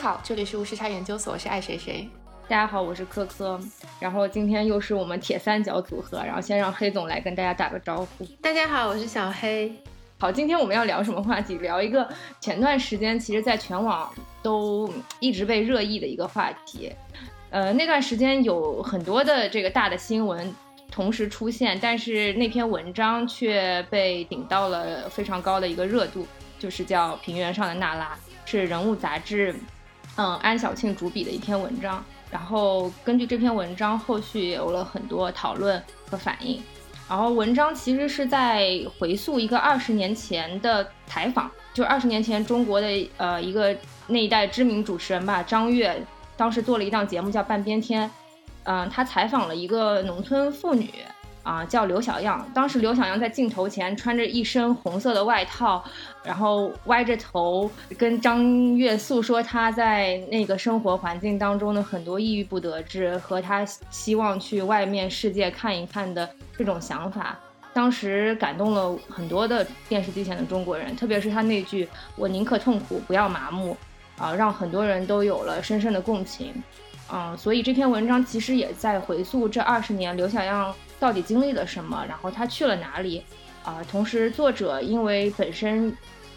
[0.00, 2.08] 好，这里是无时差研究所，我是爱谁谁。
[2.46, 3.58] 大家好，我是科科。
[3.98, 8.24] 然后今天又是我们铁三角组合，然后先让黑总来跟大家打个招呼。
[8.40, 9.72] 大家好，我是小黑。
[10.20, 11.58] 好，今天我们要聊什么话题？
[11.58, 12.08] 聊一个
[12.40, 14.08] 前段时间其实在全网
[14.40, 16.92] 都一直被热议的一个话题。
[17.50, 20.54] 呃，那段时间有很多的这个大的新闻
[20.92, 26.24] 同时出现，但是那篇文章却被顶到了非常高的一个热度，
[26.56, 28.16] 就是叫《平原上的娜拉》，
[28.48, 29.54] 是人物杂志，
[30.18, 32.04] 嗯，安小庆主笔的一篇文章。
[32.30, 36.62] 然后根据这篇文章，后续有了很多讨论和反应。
[37.08, 38.68] 然后文章其实是在
[38.98, 43.74] 回溯一个二十年前的采访，就二十年前中国的呃一个
[44.08, 46.04] 那一代知名主持人吧，张悦。
[46.36, 48.06] 当时做了一档节目叫《半边天》，
[48.64, 50.92] 嗯，他采访了一个农村妇女，
[51.48, 52.46] 啊，叫刘小样。
[52.52, 55.82] 当时刘小样在镜头前穿着一身红色的外套，
[56.22, 67.38] 然后歪着头跟张悦诉说他在那个生活环境当中的很多抑郁不得志和他希望去外面世界看一看的这种想法。
[67.72, 73.74] 当时感动了很多的电视机前的中国人，特别是他那句“我宁可痛苦，不要麻木”。
[74.18, 76.52] 啊，让很多人都有了深深的共情，
[77.12, 83.22] 嗯，所以这篇文章其实也在回溯这二十年刘小样到底经历了什么，然后他去了哪里，
[83.64, 85.96] 啊，同时作者因为本身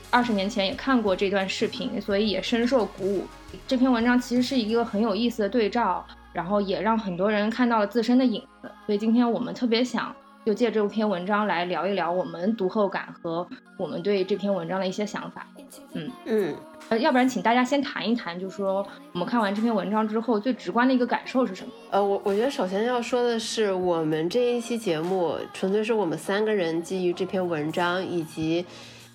[0.10, 3.26] 二十年前也看过这段视频，所以也深受鼓舞。
[3.68, 8.72] 这篇文章其实是一个很有意思的对照，然后也让很多人看到了自身的影子。
[8.86, 13.48] 所以今天我们特别想就借这篇文章来聊一聊我们读后感和
[13.78, 15.46] 我们对这篇文章的一些想法。
[15.94, 16.56] 嗯嗯。
[16.90, 21.72] 呃，要不然请大家先谈一谈，就说我们看完这篇文章之后最直观的一个感受是什么？
[21.90, 28.66] 呃，我我觉得首先要说的是，我们这一期节目纯粹是我们三个人基于这篇文章以及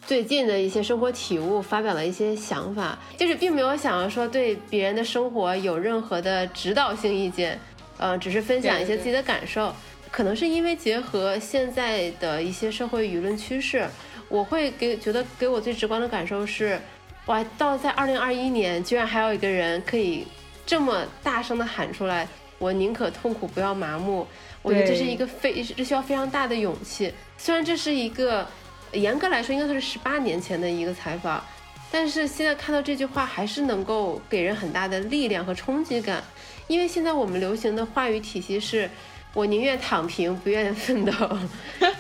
[0.07, 7.61] 最近的一些生活体悟发表了一些想法，就是并没有想要说对别人的生活有任何的指导性意见，
[7.99, 9.71] 呃，只是分享一些自己的感受。
[10.11, 13.87] 可能是因为结合现在的一些社会舆论趋势，
[14.29, 16.81] 我会给觉得给我最直观的感受是。
[17.27, 20.25] 哇，到在二零二一年，居然还有一个人可以
[20.65, 22.29] 这么大声的喊出来
[22.59, 24.25] ：“我宁可痛苦，不要麻木。”
[24.63, 27.13] 我觉得这是一个非这需要非常大的勇气。
[27.37, 28.47] 虽然这是一个
[28.93, 31.45] 严格来说应该算是十八年前的一个采访，
[31.91, 36.23] 但是现在看到这句话，还是能够给人很大的力量和冲击感。
[36.69, 38.89] 因为现在我们流行的话语体系是。
[39.37, 41.13] 我宁愿躺平，不愿奋斗。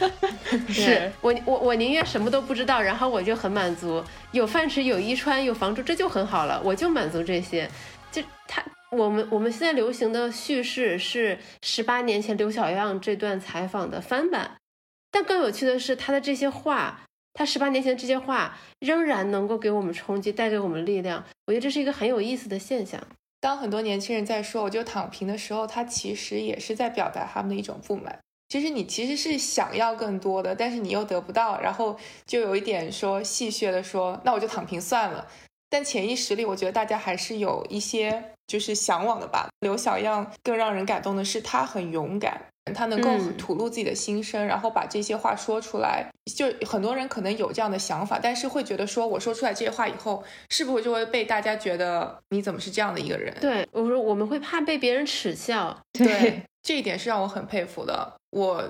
[0.72, 4.02] 是我我我宁愿什么都不知道，然后我就很满足，
[4.32, 7.68] 有饭吃，有衣穿，有房住，这就很好了，我就满足这些。
[8.10, 14.56] 就他，我们我们现在流行的叙事是十八年前刘小样这段采访的翻版，
[15.10, 17.02] 但更有趣的是，他的这些话，
[17.34, 21.22] 他十八年前这些话仍然能够给我们冲击，带给我们力量。
[21.46, 22.98] 我觉得这是一个很有意思的现象。
[23.40, 28.18] 当很多年轻人在说“我就躺平”的时候，他其实也是在表达他们的一种不满。
[28.48, 35.26] 其实你其实是想要更多的，但是你又得不到，然后就有一点说戏谑的说：“那我就躺平算了。”
[35.68, 39.48] 但潜意识里，我觉得大家还是有一些就是向往的吧。
[39.60, 42.40] 刘小样更让人感动的是，他很勇敢。
[42.74, 53.34] 他能够吐露自己的心声，然后把这些话说出来，就很多人可能有这样的想法，但是会觉得说，我说出来这些话以后，是不是就会被大家觉得你怎么是这样的一个人？
[53.40, 55.78] 对，我说我们会怕被别人耻笑。
[55.92, 58.14] 对，这一点是让我很佩服的。
[58.30, 58.62] 我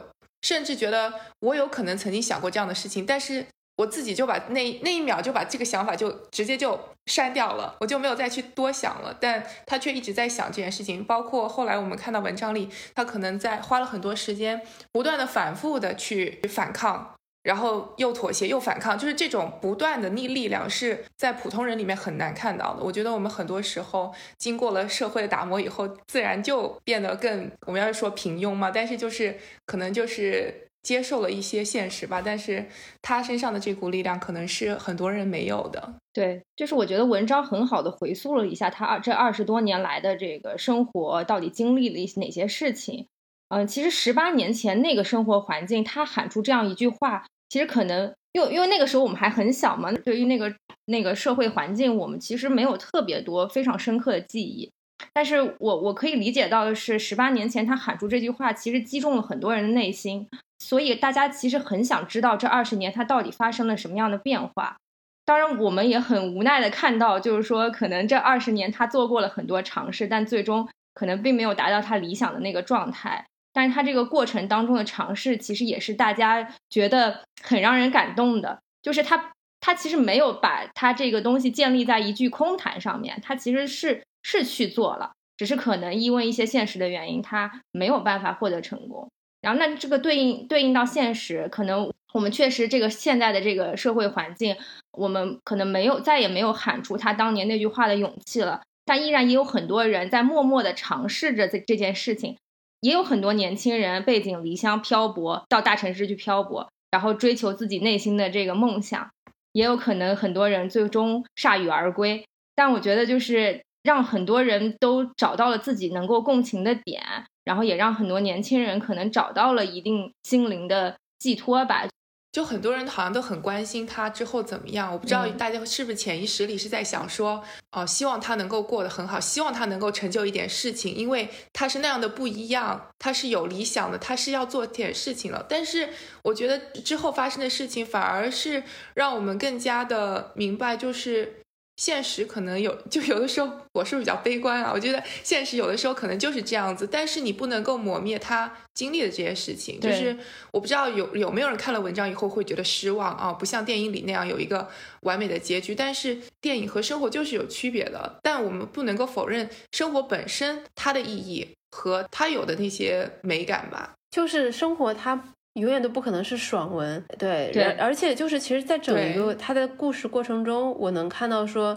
[0.43, 3.47] 甚至觉得我有可能曾经想过这样的事情，但是。
[3.77, 9.15] 我自己就把那那一秒就把这个想法就直接就删掉了，我就没有再去多想了。
[9.21, 22.83] 但他却一直在想这件事情，包括后来我们看到文章里，他可能在花了很多时间，不断的反复的去反抗，然后又妥协又反抗，就是这种不断的逆力量是在普通人里面很难看到的。
[22.83, 30.66] 我觉得我们很多时候经过了社会的打磨以后，自然就变得更我们要说平庸嘛，但是就是可能就是。
[30.87, 32.65] 接受了一些现实吧，但是
[33.03, 35.95] 他身上的这股力量可能是很多人没有的。
[36.13, 43.09] 对，就是我觉得文章很好的回溯了一下他二这二十多年来的这个生活到底经历了一些哪些事情。
[43.49, 50.55] 嗯，其实十八年前那个生活环境，他喊出这样一句话，其实可能因为因为那个时候我们还很小嘛，对于那个
[50.85, 54.71] 那个社会环境，我们其实没有特别多非常深刻的记忆。
[55.13, 60.29] 但是我我可以理解到的是，十八年前他喊出这句话，其实击中了很多人的内心。
[60.59, 64.77] 所以大家其实很想知道这二十年他到底发生了什么样的变化。
[65.25, 73.27] 当然，我们也很无奈的看到，就是说可能这二十年他做过了很多尝试，但最终可能并没有达到他理想的那个状态。
[73.53, 78.59] 但是他这个过程当中的尝试，其实也是大家觉得很让人感动的。
[78.83, 89.09] 就是他他其实没有把他这个东西建立在一句空谈上面，他其实是是去做了，只是可能因为一些现实的原因，他没有办法获得成功。
[89.47, 94.57] 然后，那这个对应对应到现实，可能我们确实这个现在的这个社会环境，
[94.91, 102.37] 我们可能没有再也没有喊出他当年那句话的勇气了，但依然也有很多人在默默的尝试着这这件事情，
[102.81, 109.09] 也有很多年轻人背井离乡漂泊到大城市去漂泊，然后追求自己内心的这个梦想，
[109.53, 112.25] 也有可能很多人最终铩羽而归。
[112.57, 117.01] 但我觉得就是让很多人都找到了自己能够共情的点。
[117.47, 121.87] 然后也让很多年轻人可能找到了一定心灵的寄托吧。
[122.33, 135.47] 就很多人好像都很关心他之后怎么样，我不知道大家是不是潜意识里是在想说，哦，希望他能够过得很好，希望他能够成就一点事情，因为他是那样的不一样，他是有理想的，他是要做点事情了。
[135.49, 135.89] 但是
[136.25, 138.63] 我觉得之后发生的事情反而是
[138.95, 141.46] 让我们更加的明白，就是。
[141.77, 144.73] 现实可能有，就有的时候我是不是比较悲观啊？
[144.75, 149.79] 我觉得现实有的时候可能就是这样子，但是你不能够磨灭他经历的这些事情。
[149.79, 150.17] 就是
[150.51, 153.33] 我不知道有有没有人看了文章以后会觉得失望啊？
[153.33, 154.69] 不像电影里那样有一个
[155.03, 155.75] 完美的结局。
[155.75, 163.93] 但是电影和生活就是有区别的，但我们不能够否认生活本身它的意义和它有的那些美感吧。
[164.11, 165.35] 就是生活它。
[165.57, 171.77] 永远都不可能是爽文，对，而且就是其实，在整个他的故事过程中，我能看到说，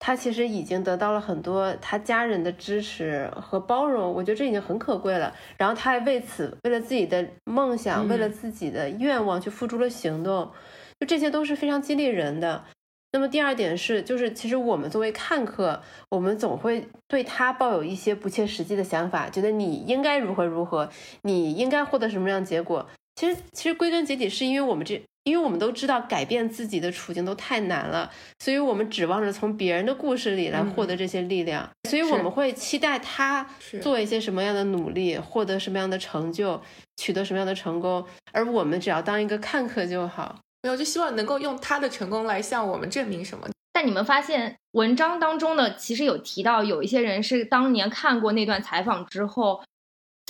[0.00, 5.32] 他其实已经得到了很多他家人的支持和包容，我觉得这已经很可贵了。
[5.56, 10.50] 然后他还为此，为了自己的梦想，为了自己的愿望去付出了行动，
[10.98, 12.64] 就这些都是非常激励人的。
[13.12, 20.88] 那么第二点是，就是其实我们作为看客，我们总会对他抱有一些不切实际的想法，觉得你应该如何如何，
[21.22, 22.88] 你应该获得什么样的结果。
[23.14, 28.10] 其实，其实归根结底是因为我们这，因为我们都知道改变自己的处境都太难了，
[28.40, 33.46] 所以我们指望着从别人的故事里来获得这些力量，所以我们会期待他
[33.80, 36.60] 做一些什么样的努力，获得什么样的成就，
[36.96, 40.38] 取得什么样的成功，而我们只要当一个看客就好。
[40.62, 43.46] 没有，就希望能够用他的成功来向我们证明什么。
[43.72, 49.62] 但你们发现文章当中呢，其实有提到有一些人是当年看过那段采访之后。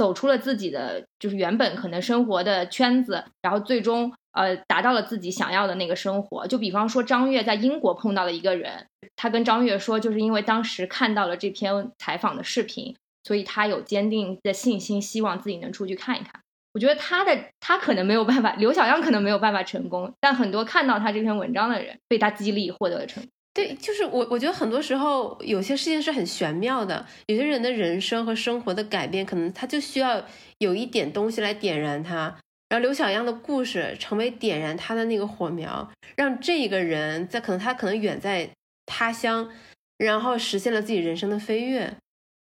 [0.03, 6.45] 走出了自己的就是原本可能生活的圈子，然后最终呃达到了自己想要的那个生活。
[6.45, 8.85] 就比方说张悦在英国碰到了一个人，
[9.15, 16.41] 他跟张悦说，就是因为当时看到了这篇采访的视频，所以他有坚定的信心，希望自己能出去看一看。
[16.75, 23.31] 我觉得他的他可能没有办法，刘小样可能没有办法成功，但很多看到他这篇文章的人被他激励，获得了成功。
[23.55, 27.05] 对，就是我，我觉得很多时候有些事情是很玄妙的。
[27.27, 30.25] 有些人的人生和生活的改变，可能他就需要
[30.59, 32.35] 有一点东西来点燃他。
[32.71, 38.49] 然后刘小样的故事成为点燃他的那个火苗，让这个人在可能他可能远在
[38.87, 39.51] 他乡，
[39.99, 41.95] 然后实现了自己人生的飞跃。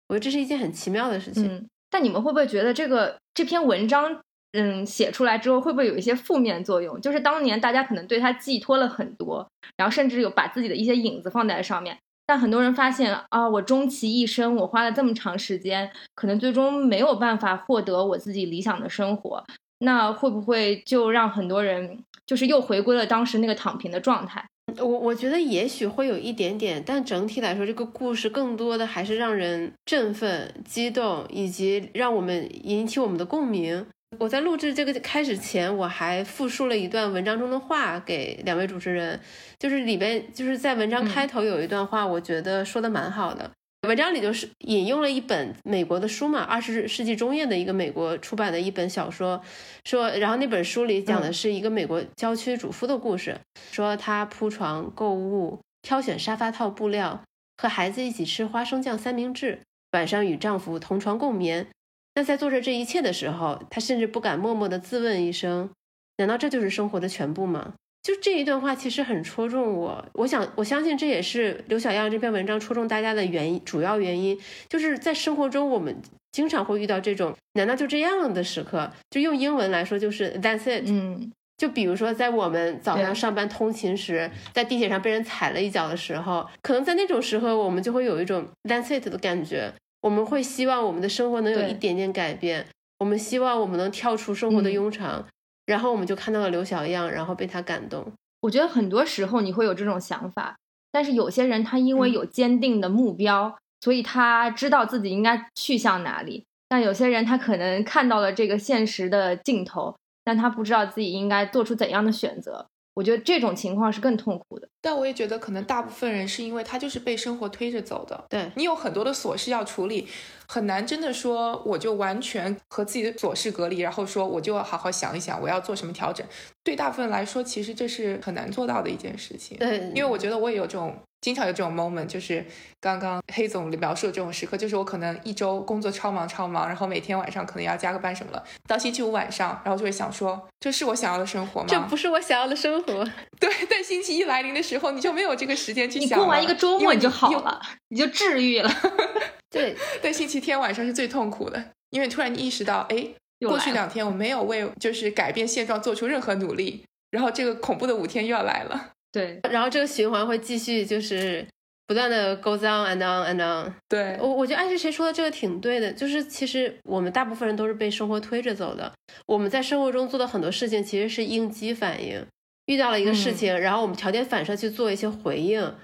[0.08, 1.46] 我觉得这是一件很奇妙的事情。
[1.46, 4.22] 嗯，但你们会不会觉得这个这篇文章？
[4.54, 7.00] 嗯，写出来之后会不会有一些负面作用？
[7.02, 9.48] 就是当年大家可能对他寄托了很多，
[9.78, 11.98] 然后甚至有把自己的一些影子放在上面。
[12.26, 19.44] 但很多人发现啊，我终其一生，我花了这么长时间，可能最终没有办法获得我自己理想的生活。
[19.80, 24.46] 那会不会就让很多人就是又回归了当时那个躺平的状态？
[24.78, 33.86] 我我觉得也许会有一点点，但整体来说，这个故事更多的还是让人振奋、激动，以及让我们引起我们的共鸣。
[34.20, 39.20] 我在录制这个开始前，我还复述了一段文章中的话给两位主持人，
[39.60, 43.50] 就是里边就是在文章开头有一段话，我觉得说的蛮好的。
[43.88, 49.42] 文章里就是引用了一本美国的书嘛，二十世纪中叶的一个美国出版的一本小说，
[49.84, 53.38] 说，然后那本书里讲的是一个美国郊区主妇的故事，
[53.72, 57.24] 说她铺床、购物、挑选沙发套、布料，
[57.58, 59.60] 和孩子一起吃花生酱三明治，
[59.92, 61.68] 晚上与丈夫同床共眠。
[62.16, 65.70] 那在做着这一切的时候，他甚至不敢默默的自问一声：
[66.18, 67.74] 难道这就是生活的全部吗？
[68.04, 70.06] 就这一段话其实很戳中我。
[70.14, 75.96] 我想，我相信这也是刘小样这篇文章戳中大家的原因，主要原因就是在生活中我们
[76.34, 78.92] 经常会遇到这种“难道就这样”的时刻。
[79.10, 80.84] 就用英文来说，就是 “That's it”。
[80.86, 89.74] 嗯，就比如说在我们早上上班通勤时，在地铁上被人踩了一脚的时候，可能在那种时候，我们就会有一种 “That's it” 的感觉。
[90.04, 92.68] 我们会希望我们的生活能有一点点改变，
[93.00, 95.26] 我们希望我们能跳出生活的庸常，
[95.66, 98.12] 然后我们就看到了刘小样，然后被他感动。
[98.42, 100.58] 我觉得很多时候你会有这种想法，
[100.92, 109.96] 但是有些人他因为有坚定的目标，所以他知道自己应该去向哪里；但有些人他可能看到了这个现实的尽头，
[110.26, 112.68] 但他不知道自己应该做出怎样的选择。
[112.94, 114.68] 我觉得这种情况是更痛苦的。
[114.82, 118.26] 但我也觉得，可能大部分人是因为他就是被生活推着走的。
[118.30, 120.08] 对你有很多的琐事要处理，
[120.48, 126.26] 很难真的说我就完全和自己的琐事隔离，然后说我就要好好想一想我要做什么调整。
[126.64, 129.58] 对大部分来说，其实这是很难做到的一件事情。
[129.58, 130.96] 对，因为我觉得我也有这种。
[131.24, 132.46] 经常有这种 moment，就是
[132.82, 141.68] 刚刚黑总描述的这种时刻，就是我可能一周工作超忙超忙，然后每天晚上可能要加个班什么了，到星期五晚上，然后就会想说，这是我想要的生活吗？
[141.70, 143.10] 这不是我想要的生活。
[143.40, 146.10] 对，但星期一来临的时候，你就没有这个时间去想。
[146.10, 148.70] 你过完一个周末你就好了，你就治愈了。
[149.50, 153.08] 对，但星期天晚上是最痛苦的，因为突然你意识到，哎，
[153.48, 158.90] 过去两天我没有为就是改变现状做出任何努力，然后这个恐怖的五天又要来了。
[159.14, 161.48] 对，然后这个循环会继续，就是。
[161.86, 163.74] 不断的 goes on and on and on。
[163.90, 168.90] 对我，我觉得爱是谁说的这个挺对的，就是其实我们大部分人都是被生活推着走的。
[169.26, 172.26] 我们在生活中做的很多事情其实是应激反应，
[172.68, 175.76] 遇到了一个事情，然后我们条件反射去做一些回应。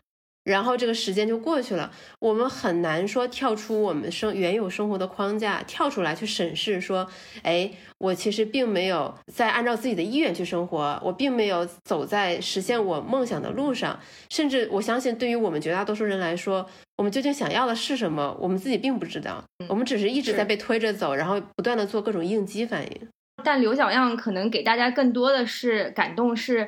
[0.50, 7.08] 然后这个时间就过去了，我们很难说跳出我们生原有生活的框架，跳出来去审视说，
[7.44, 14.00] 哎，我其实并没有在按照自己的意愿去生活，我并没有走在实现我梦想的路上，
[14.32, 23.08] 甚至我相信，对于我们绝大多数人来说，我们究竟想要的是什么，我们自己并不知道，我们只是一直在被推着走，然后不断的做各种应激反应。
[23.44, 26.68] 但刘小样可能给大家更多的是感动是。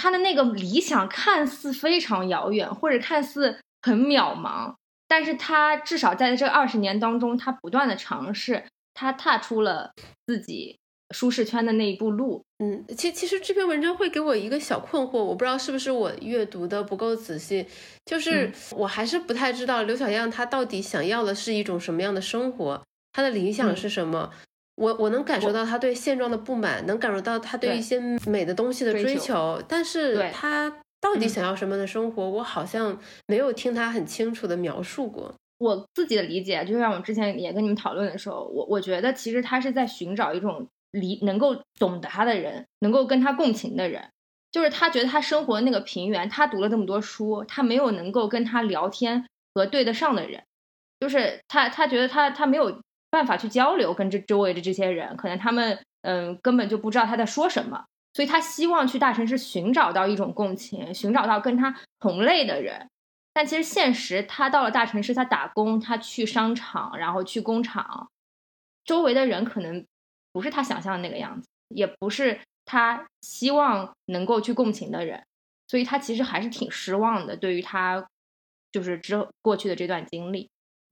[0.00, 4.72] 他的那个理想看似非常遥远，或者看似很渺茫，
[5.08, 8.62] 但是他至少在这二十年当中，他不断的尝试，
[8.94, 9.90] 他踏出了
[10.24, 10.78] 自己
[11.10, 12.44] 舒适圈的那一步路。
[12.60, 17.66] 嗯，其其实这篇文章会给我一个小困惑，我不知道是不是我阅读的不够仔细，
[18.04, 22.80] 就是我还是不太知道刘小样他到底想要的是一种什么样的生活，
[23.12, 24.30] 他的理想是什么。
[24.78, 35.34] 我我能感受到他对现状的不满，能感受到他对一些美的东西的追求，但是他到底想要什么的生活，我好像没有听他很清楚的描述过。
[35.58, 44.04] 我自己的理解，就像我之前也跟你们讨论的时候，我我觉得其实他是在寻找一种理能够懂得他的人，能够跟他共情的人。
[44.52, 50.42] 就是他觉得他生活的那个平原，他读了那么多书，他没有能够跟他聊天和对得上的人，
[51.00, 52.80] 就是他他觉得他他没有。
[53.10, 57.84] 办法去交流，跟这周围的这些人，可能他们嗯根本就不知道他在说什么，
[58.14, 62.88] 所以他希望去大城市寻找到一种共情，寻找到跟他同类的人。
[63.32, 68.08] 但其实现实，他到了大城市，他打工，他去商场，然后去工厂，
[68.84, 69.86] 周围的人可能
[70.32, 75.22] 不是他想象的那个样子，也不是他希望能够去共情的人，
[75.68, 78.04] 所以他其实还是挺失望的，对于他
[78.72, 80.50] 就是之后过去的这段经历。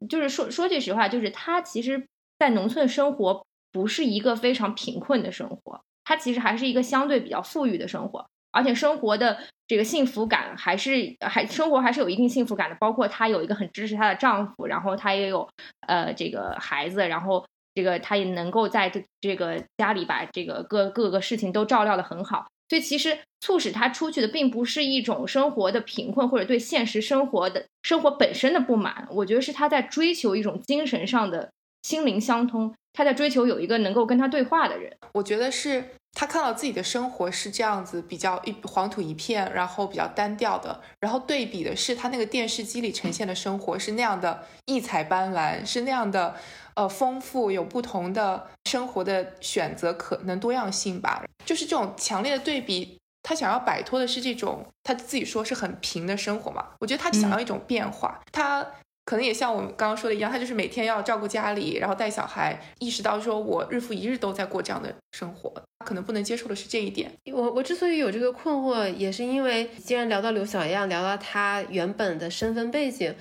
[0.08, 2.06] 就是说说句实话，就是他其实，
[2.38, 12.76] 在农村生活不是一个非常贫困的生活，他其实还是一个相对比较富裕的生活，而且生活的这个幸福感还是还生活还是有一定幸福感的。
[12.78, 15.48] 包括她有一个很支持她的丈夫，然后她也有
[15.86, 22.46] 呃这个孩子，然后这个她也能够在这这个家里把这个各各个事情都照料的很好。
[22.68, 29.06] 所以其实促使他出去的，并不是一种生活的贫困，或者对现实生活的生活本身的不满。
[29.11, 31.50] 我觉得是他在追求一种精神上的
[31.82, 34.92] 心灵相通，他在追求有一个能够跟他对话的人。
[35.14, 46.35] 我觉得是他看到自己的生活是这样子，比较一黄土一片，然后比较单调的，然后对比的是他那个电视机里呈现的生活是那样的异彩斑斓，是那样的。
[46.76, 51.25] 呃，丰富有不同的生活的选择，可能多样性吧。
[51.44, 56.66] 就是这种强烈的对比，他想要摆脱的是这种他自己说是很平的生活嘛。
[56.80, 58.66] 我觉得他想要一种变化，他
[59.04, 65.52] 可能也像我们刚刚说的一样，他就是每天要照顾家里，然后带小孩，意识到说我日复一日都在过这样的生活，
[65.85, 67.12] 可能不能接受的是这一点。
[67.32, 73.14] 我我之所以有这个困惑，也是因为既然聊到刘小样，聊到他原本的身份背景。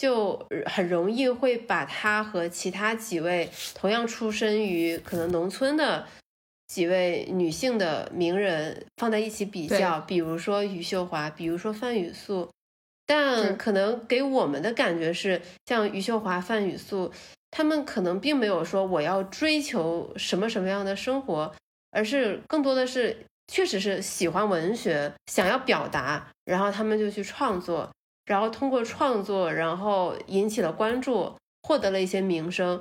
[0.00, 6.06] 就很容易会把他和其他几位同样出身于可能农村的
[6.68, 12.50] 几位女性的名人放在一起比较，比如说余秀华，比如说范雨素，
[13.04, 17.12] 但可能给我们的感觉是，像余秀华、范雨素，
[17.50, 21.54] 他们可能并没有说我要追求什么什么样的生活，
[21.90, 27.90] 而是更多的是确实是喜欢文学，想要表达，然后他们就去创作。
[28.30, 31.34] 然后通过创作，然后引起了关注，
[31.64, 32.80] 获得了一些名声。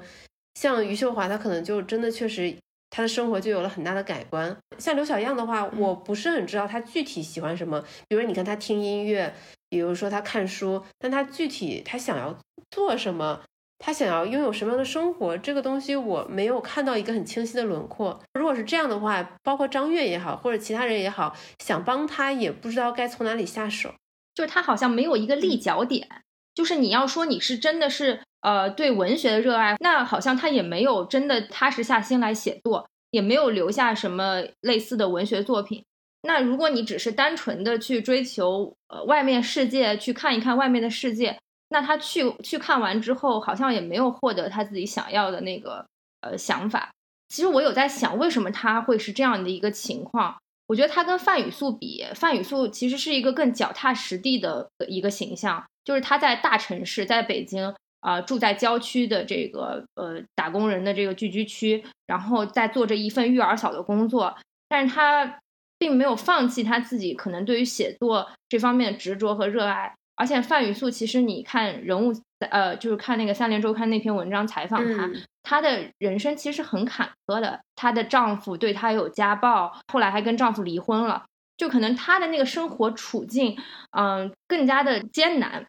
[0.53, 2.55] 像余秀华，她可能就真的确实，
[2.91, 4.55] 她的生活就有了很大的改观。
[4.77, 7.83] 像刘小样的话，我不是很知道她具体喜欢什么。
[8.07, 9.33] 比如你看她听音乐，
[9.69, 12.37] 比如说她看书，但她具体她想要
[12.69, 13.41] 做什么，
[13.79, 18.21] 她想要拥有什么样的生活，这个东西我没有看到一个很清晰的轮廓。
[18.35, 23.95] 如果是这样的话，包括张悦也好，或者其他人也好，想帮她也不知道该从哪里下手。
[24.39, 26.07] 就是他好像没有一个立脚点，
[26.55, 35.83] 就是你要说你是真的是呃对文学的热爱，那好像他也没有真的踏实下心来写作，也没有留下什么类似的文学作品。
[36.21, 41.37] 那如果你只是单纯的去追求呃外面世界，去看一看外面的世界。
[41.67, 45.85] 那他去去看完之后，好像也没有获得他自己想要的那个
[46.21, 46.89] 呃想法。
[47.27, 50.37] 其实我有在想，为什么他会是这样的一个情况？
[50.69, 65.39] 我觉得他跟范雨素比，范雨素其实是一个更脚踏实地的一个形象，就是他在大城市，在北京啊，住在郊区的这个呃打工人的这个聚居区，然后在做着一份育儿嫂的工作，但是他
[65.79, 69.95] 并没有放弃他自己可能对于写作这方面的执着和热爱。
[70.19, 72.13] 而且范雨素，其实你看人物，
[72.51, 75.09] 呃，就是看那个《三联周刊》那篇文章采访她，
[75.43, 77.61] 她的人生其实很坎坷的。
[77.77, 81.23] 她的丈夫对她有家暴，后来还跟丈夫离婚了，
[81.55, 83.57] 就可能她的那个生活处境，
[83.97, 85.65] 嗯，更加的艰难。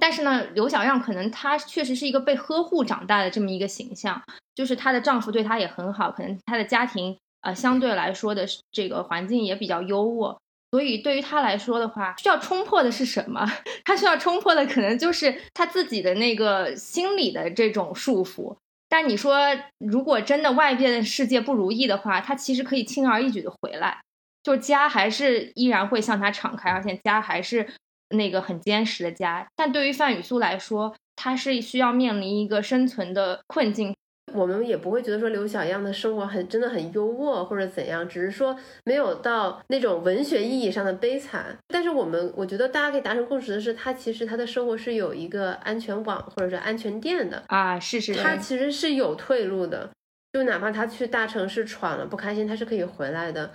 [0.00, 4.22] 但是呢，刘小样可能她确实是一个被呵护长大的这么一个形象，
[4.54, 10.38] 就是她的丈夫对她也很好，可能她的家庭，呃，相对来说的这个环境也比较优渥。
[10.72, 13.46] 所以对于他来说的话，需要冲破的是什么？
[13.84, 18.56] 他需要冲破的可能就是他自己的那个心理的这种束缚。
[18.88, 19.38] 但你说，
[19.78, 24.00] 如果真的外边的世界不如意的话，他其实可以轻而易举的回来，
[24.42, 27.66] 就家还是依然会向他敞开，而且家还是
[28.08, 29.46] 那个很坚实的家。
[29.54, 33.94] 但对于范雨苏来说，他是需要面临一个生存的困境。
[34.34, 41.56] 我们也不会觉得说刘小样的生活很真的很优渥或者怎样，只是说没有到那种文学意义上的悲惨。
[41.68, 49.90] 但是我们我觉得大家可以达成共识的是，他其实他的生活是有一个安全网或者是安全垫的啊，是是，他其实是有退路的。
[50.32, 53.50] 就哪怕他去大城市闯了不开心，他是可以回来的。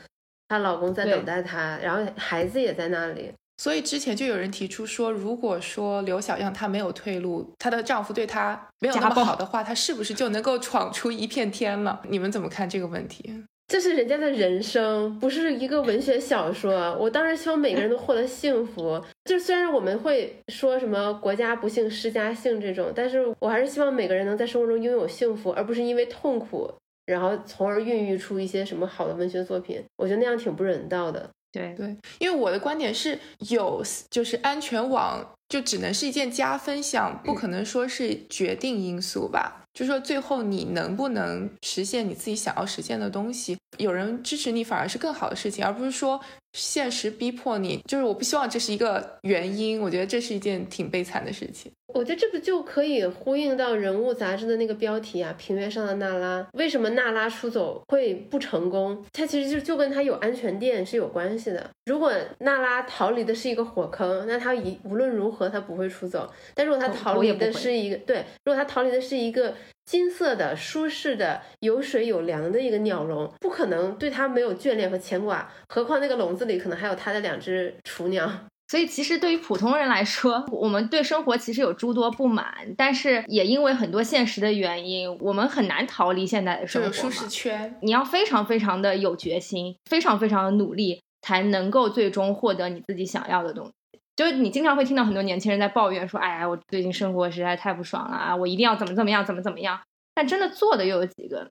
[0.49, 3.33] 她老公在等待她，然后孩子也在那里。
[3.57, 12.01] 所以之前就有人提出说，如果说刘小样她没有退路，她的丈夫对她没有那么好的话，她是不是就能够闯出一片天了？
[12.09, 13.43] 你们怎么看这个问题？
[13.67, 16.95] 这是人家的人生，不是一个文学小说。
[16.97, 19.03] 我当然希望每个人都获得幸福。
[19.25, 26.71] 就虽然我们会说什么国家不幸施家幸这种，但是我还是希望每个人能在生活中拥有幸福，而不是因为痛苦，
[27.07, 29.83] 然后从而孕育出一些什么好的文学作品。
[29.97, 31.29] 我觉得那样挺不人道的。
[31.51, 39.63] 对对，因为我的观点是有，就是安全网就只能是一件加分项，不可能说是决定因素吧。
[39.73, 46.19] 就说最后你能不能实现你自己想要实现的东西，有人支持你反而是更好的事情，而不是说
[46.53, 47.79] 现实逼迫你。
[47.87, 51.71] 就是我不希望这是一个原因，我觉得这是一件挺悲惨的事情。
[51.93, 55.33] 我觉得这不就可以呼应到人物杂志的那个标题啊？
[55.37, 59.03] 平原上的娜拉，为什么娜拉出走会不成功？
[59.13, 61.69] 它其实就就跟她有安全垫是有关系的。
[61.85, 66.31] 如果娜拉逃离的是一个火坑，那她一无论如何她不会出走。
[66.53, 69.55] 但如果她逃离的是一个对，如果她逃离的是一个。
[69.87, 75.49] 金色的、舒适的、有水有粮的一个鸟笼，不可能对它没有眷恋和牵挂。
[75.69, 78.29] 何况那个笼子里可能还有它的两只雏鸟。
[78.69, 86.91] 所以，其实对于普通人来说，我们对生活其实有诸多不满，但是也因为很多现实的原因，我们很难逃离现在的生活。
[86.91, 93.71] 舒适圈，你要非常非常的有决心，非常非常的努力，才能够最终获得你自己想要的东西。
[94.17, 98.35] 就是你经常会听到很多年轻人在抱怨说：“哎呀，我最近生活实在太不爽了啊！
[98.35, 99.79] 我一定要怎么怎么样，怎么怎么样。”
[100.15, 101.49] 但真的做的又有几个呢？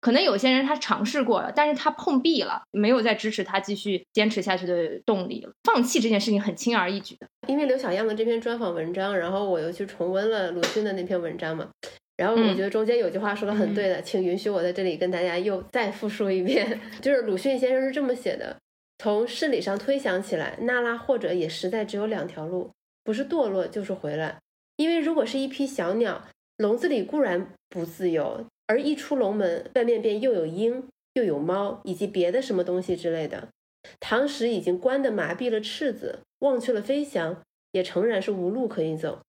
[0.00, 5.50] 可能有些人他尝试过了，但是他碰壁了，没有再支持他继续坚持下去的动力了。
[5.64, 7.26] 放弃这件事情很轻而易举的。
[7.48, 11.66] 因为刘小样的这篇专访文章，然后我又去重温了鲁迅的那篇文章嘛，
[12.16, 18.56] 然后我觉得中间有句话说的很对的，请允许我在这里跟大家又再复述一遍， 就是鲁迅先生是这么写的。
[18.98, 22.70] 从事理上推想起来，娜拉或者也实在只有两条路，
[23.02, 24.38] 不是堕落就是回来。
[24.76, 26.26] 因为如果是一批小鸟，
[26.56, 33.48] 笼子里固然不自由，而一出笼门，外面便又有鹰，又有猫，以及别的什么东西之类的。
[34.00, 39.20] 唐时已经关得麻痹了翅子，忘却了飞翔，也诚然是无路可以走。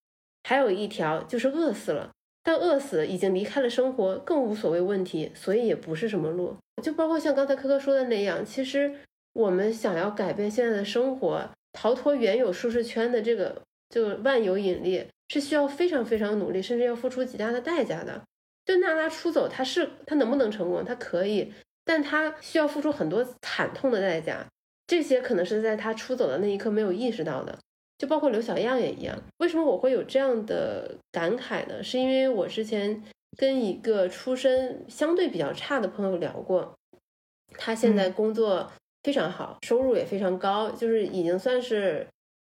[0.43, 2.11] 还有一条就是饿死了，
[2.43, 6.55] 但饿死已经离开了生活，更无所谓问题，所以也不是什么路。
[6.81, 8.95] 就包括像刚才科科说的那样，其实。
[9.35, 18.21] 我们想要改变现在的生活，逃脱原有舒适圈的这个就万有引力，是需要非常非常努力，甚至要付出极大的代价的。
[18.63, 20.85] 就娜拉出走，他是他能不能成功？
[20.85, 24.47] 他可以，但他需要付出很多惨痛的代价。
[24.87, 27.59] 这些可能是在他出走的那一刻没有意识到的。
[27.97, 29.21] 就包括刘小样也一样。
[29.37, 31.83] 为什么我会有这样的感慨呢？
[31.83, 33.03] 是因为我之前
[33.37, 36.73] 跟一个出身相对比较差的朋友聊过，
[37.57, 38.71] 他现在工作
[39.05, 42.05] 非常好，收入也非常高，就是已经算是。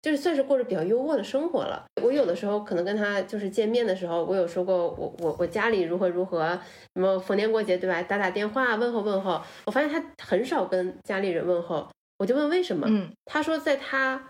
[0.03, 1.85] 就是算是过着比较优渥的生活了。
[2.03, 6.59] 我有的时候可能跟他就是见面的时候，我有说过我我我家里如何如何，
[6.97, 8.03] 什么逢年过节对吧？
[8.03, 9.41] 打打电话问候问候。
[9.65, 11.89] 我发现他很少跟家里人问候，
[12.19, 12.89] 我就问为什么？
[12.91, 14.21] 嗯，他说在他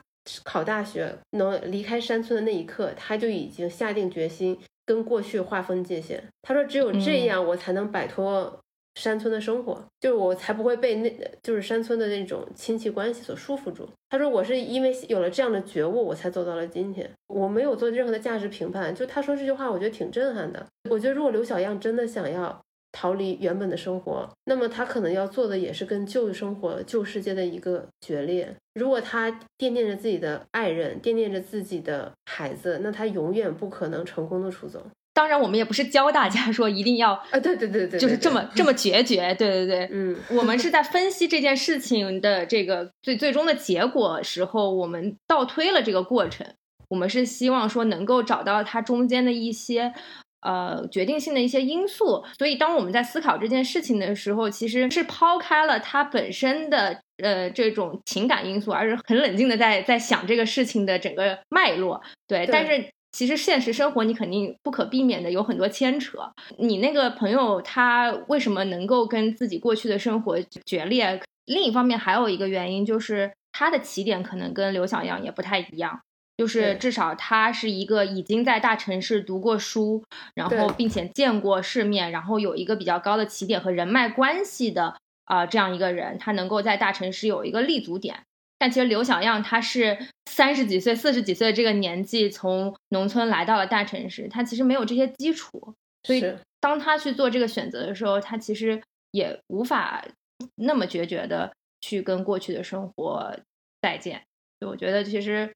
[0.45, 6.23] 考大学能离开山村的那一刻，他就已经下定决心跟过去划分界限。
[6.43, 8.61] 他说只有这样，我才能摆脱。
[8.95, 11.11] 山村的生活，就是我才不会被那，
[11.43, 13.89] 就是山村的那种亲戚关系所束缚住。
[14.11, 17.11] 他说我是因为有了这样的觉悟，我才走到了今天。
[17.29, 18.95] 我没有做任何的价值评判。
[18.95, 20.67] 就他说这句话，我觉得挺震撼的。
[20.91, 22.61] 我觉得如果刘小样真的想要
[22.93, 28.55] 逃离原本的生活，那么他可能要做的也是跟旧生活、旧世界的一个决裂。
[28.75, 34.85] 如果他惦念着自己的爱人，惦念着自己的孩子，那他永远不可能成功的出走。
[35.15, 46.47] 当然，我们也不是教大家说一定要啊，对对对对，就是这么这么决绝，对对对，嗯，我们是在分析这件事情的这个最最终的结果时候，我们倒推了这个过程，
[46.89, 49.93] 我们是希望说能够找到它中间的一些
[50.41, 62.89] 呃决定性的一些因素，所以当我们在思考这件事情的时候，其实是抛开了它本身的呃这种情感因素，而是很冷静的在在想这个事情的整个脉络，对，但是。
[63.13, 66.19] 其实现实生活你肯定不可避免的有很多牵扯。
[66.59, 71.21] 你那个朋友他为什么能够跟自己过去的生活决裂？
[71.45, 76.01] 另一方面还有一个原因就是他的起点可能跟刘小阳也不太一样，
[76.39, 80.03] 就是至少他是一个已经在大城市读过书，
[80.35, 88.21] 然后并且见过世面，然后有一个比较高的起点和人脉关系的啊这样一个人，他能够在大城市有一个立足点。
[88.63, 96.25] 但其实刘小样他是三十几岁、四十几岁的这个年纪，从农村来到了大城市，他其实没有这些基础，所以
[96.61, 100.07] 当他去做这个选择的时候，他其实也无法
[100.55, 103.37] 那么决绝的去跟过去的生活
[103.81, 104.23] 再见。
[104.65, 105.53] 我觉得其实，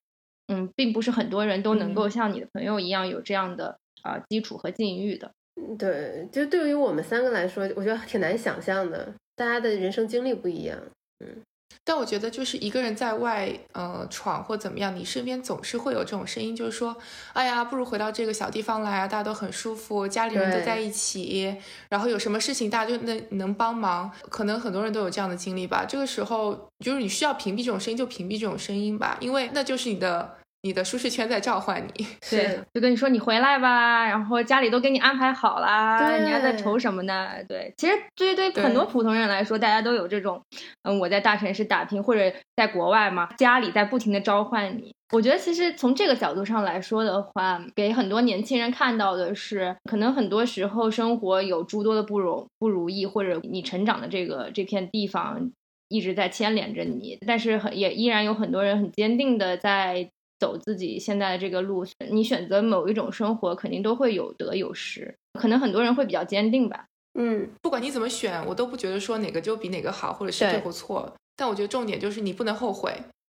[0.49, 5.31] 嗯，并不是很多人都能够像你的朋友一样有这样的啊基础和境遇的。
[5.79, 10.77] 对，就对于我们三个来说，我觉得挺难想象的，大家的人生经历不一样，
[11.25, 11.41] 嗯。
[11.87, 16.97] 但我觉得，就是一个人在外，呃，闯或怎么样，你身边总是会有这种声音，就是说，
[17.33, 21.57] 哎呀，不如回到这个小地方来啊，大家都很舒服，家里人都在一起，
[21.89, 24.11] 然后有什么事情大家就能能帮忙。
[24.29, 25.85] 可能很多人都有这样的经历吧。
[25.89, 30.37] 这个时候，就是你需要屏蔽这种声音，就屏蔽这种声音吧，因为那就是你的。
[30.67, 37.29] 你的舒适圈在召唤你，对，就跟你说你回来吧，然后家里都给你安排好啦，你还在愁什么呢？
[37.49, 40.43] 对，其实对对很多普通人来说，大家都有这种，
[40.83, 44.93] 嗯，我在大城市打拼或者在国外嘛，家里在不停的召唤你。
[45.13, 55.53] 我觉得其实从这个角度上来说的话，给很多年轻人看到的是，可能很多时候生活有诸多的不容不如意，或者你成长的这个这片地方
[55.89, 60.11] 一直在牵连着你，但是很也依然有很多人很坚定的在。
[60.39, 65.17] 走自己现在的这个路，你选择某一种生活，肯定都会有得有失。
[65.39, 66.87] 可能很多人会比较坚定吧。
[67.19, 71.11] 嗯，不管你怎么选，我都不觉得说哪个就比哪个好，或者是对或错。
[71.37, 72.95] 但我觉得重点就是你不能后悔，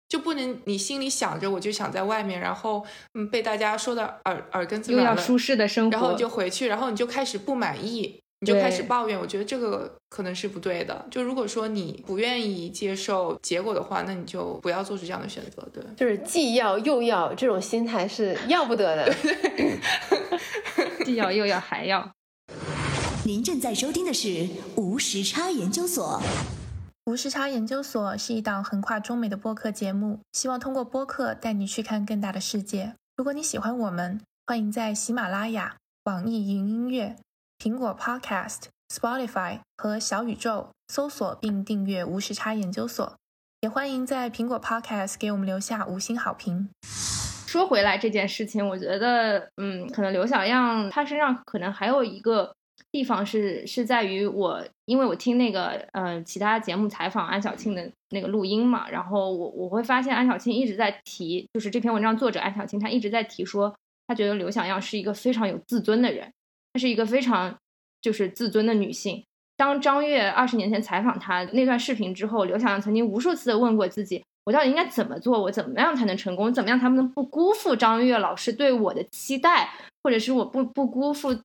[0.08, 2.84] 就不能你心里想着我就想在外面，然后
[3.14, 8.20] 嗯被大家说的耳耳根子软了，又要舒适的生活，然后你就回去，然后你就开始不满意。
[8.40, 11.06] 你就开始抱怨，我觉得这个可能是不对的。
[11.10, 15.62] 就如果说你不愿意接受结果的话，那你就不要做出这样的选择。
[15.72, 19.14] 对，就是既要又要，这种心态是要不得的。
[21.04, 22.10] 既要又要还要。
[23.26, 26.22] 您正在收听的是无时差研究所。
[27.04, 32.94] 无时差研究所是一档横跨中美的播客节目，希望通过播客带你去看更大的世界。
[33.16, 37.16] 如果你喜欢我们，欢迎在喜马拉雅、网易云音乐。
[37.62, 43.14] 苹果 Podcast、Spotify 和小宇宙搜索并订阅无时差研究所，
[43.60, 46.70] 也欢迎在苹果 Podcast 给我们留下五星好评。
[47.46, 52.50] 说回来这件事情，我觉得，嗯，可能刘小样他身上可能还有一个
[52.90, 66.32] 地方是是在于我，因为我听那个呃其他节目采访安小庆的那个录音嘛，然后我我会发现安小庆一直在提，就是这篇文章作者安小庆他一直在提说，他觉得刘小样是一个非常有自尊的人。
[66.72, 67.56] 她是一个非常
[68.00, 69.24] 就是自尊的女性。
[69.56, 75.42] 当张悦二十年前采访她那段视频之后，刘晓阳曾经无数次的问过自己：我到底应该怎么做？
[75.42, 76.52] 我怎么样才能成功？
[76.52, 79.70] 怎么样才能不辜负张悦老师对我的期待，
[80.02, 81.38] 或者是我不不辜负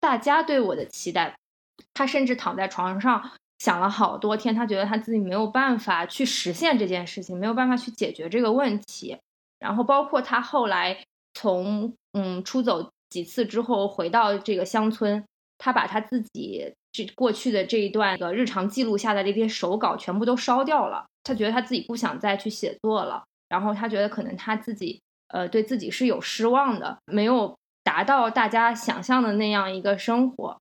[0.00, 1.36] 大家对我的期待？
[1.94, 9.16] 他甚至躺在床上想了好多天，他觉得他自己没有办法去实现这件事情，没有办法去解决这个问题。
[9.60, 15.22] 然后包括他后来从嗯出走几次之后回到这个乡村，
[15.58, 21.04] 他把他自己这过去的这一段的日常记录下的这些手稿全部都烧掉了。
[21.22, 30.56] 他觉得他自己不想再去写作了，然后他觉得可能他自己呃对自己是有失望的，没有达到大家想象的那样一个生活。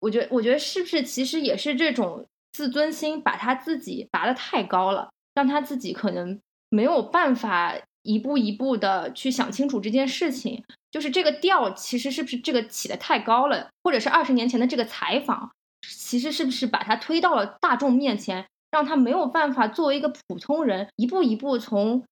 [0.00, 10.64] 我觉得，我觉得是不是其实也是这种自尊心把他自己拔得太高了，让他自己可能没有办法一步一步的去想清楚这件事情。
[10.90, 15.50] 就是这个调其实是不是这个起的太高了，或者是二十年前的这个采访，
[15.86, 22.02] 其实是不是把他推到了大众面前，让他没有办法作为一个普通人一步一步从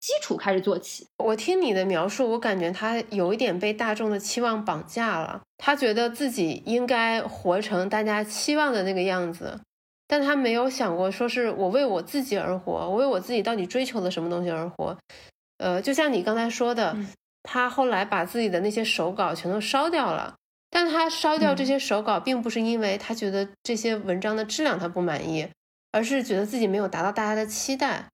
[0.00, 1.06] 基础开始做起。
[1.18, 5.42] 我听你的描述，我感觉他有一点被大众的期望绑架了。
[5.58, 9.60] 他觉得自己应该活成大家期望的那个样子，
[10.08, 14.96] 但他没有想过，说是我为我自己而活，我为我自己到底追求了什么东西而活。
[15.58, 16.96] 呃，就像你刚才说的。
[17.42, 20.36] 他后来把自己的那些手稿全都烧掉了，
[20.70, 25.48] 但他烧掉这些手稿，并不是因为他觉得这些文章的质量他不满意，
[25.90, 28.06] 而是觉得自己没有达到大家的期待。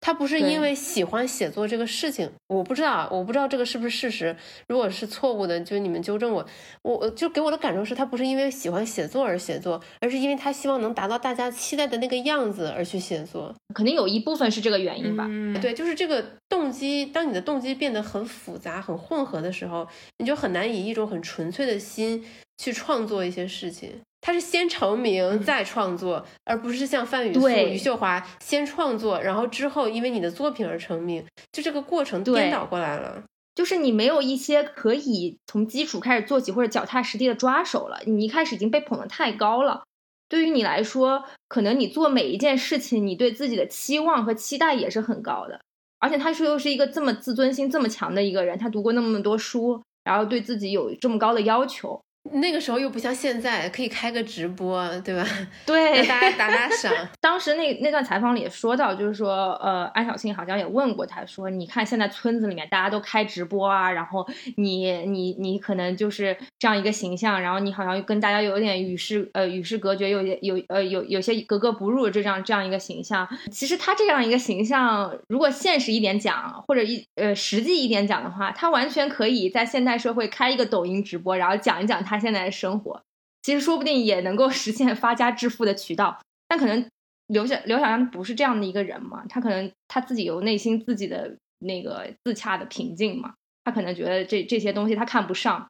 [0.00, 4.34] 他不是因为喜欢写作这个事情，我不知道，我不知道这个是不是事实。
[4.66, 6.46] 如果是错误的，就你们纠正我。
[6.82, 13.54] 我就给我的感受是他不是因为喜欢写作而写作，而是因为他希望能达到大家期待的那个样子而去写作。
[13.74, 15.26] 肯定有一部分是这个原因吧？
[15.28, 17.04] 嗯对，就是这个动机。
[17.04, 19.86] 当你的动机变得很复杂、很混合的时候，
[20.16, 22.24] 你就很难以一种很纯粹的心
[22.56, 24.00] 去创作一些事情。
[24.20, 33.22] 他是先成名再创作，而不是像范雨素、余秀华先创作，然后之后因为你的作品而成名，就这个过程颠倒过来了。
[33.54, 39.82] 就是你没有一些可以从基础开始做起或者脚踏实地的抓手了，你一开始已经被捧得太高了。
[40.28, 45.60] 对于你来说，可能你做每一件事情，你对自己的期望和期待也是很高的。
[45.98, 52.00] 而且他是又是一个这么自尊心这么强的一个人，他读过那么多书，然后对自己有这么高的要求。
[52.32, 55.26] 那个时候又不像现在，可以开个直播，对吧？
[55.64, 56.92] 对，大家打打赏。
[57.18, 64.28] 当时那那段采访里也说到，就是说，呃，安小庆好像也问过他，说，你看现在村子里面大家都开直播啊，然后
[64.58, 73.26] 你你你可能就是这样一个形象，然后你好像跟大家有点与世呃与世隔绝，有些有呃有有些格格不入这样这样一个形象。
[73.50, 82.09] 其实他这样一个形象，如果现实一点讲，或者一呃实际一点讲的话，他完全可以在现代社会开一个抖音直播，然后讲一讲他。
[82.10, 83.00] 他现在的生活，
[83.42, 86.18] 其实说不定也能够 实现发家致富的渠道，
[86.48, 86.84] 但可能
[87.28, 95.68] 刘小刘小阳不是这样的一个人嘛，他可能他自己有内心自己的那个自洽的平静嘛，他可能觉得这这些东西他看不上。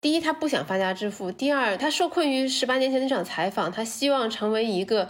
[0.00, 5.08] 第一，他不想发家致富；第二，他受困于十八年前那场采访，他希望成为一个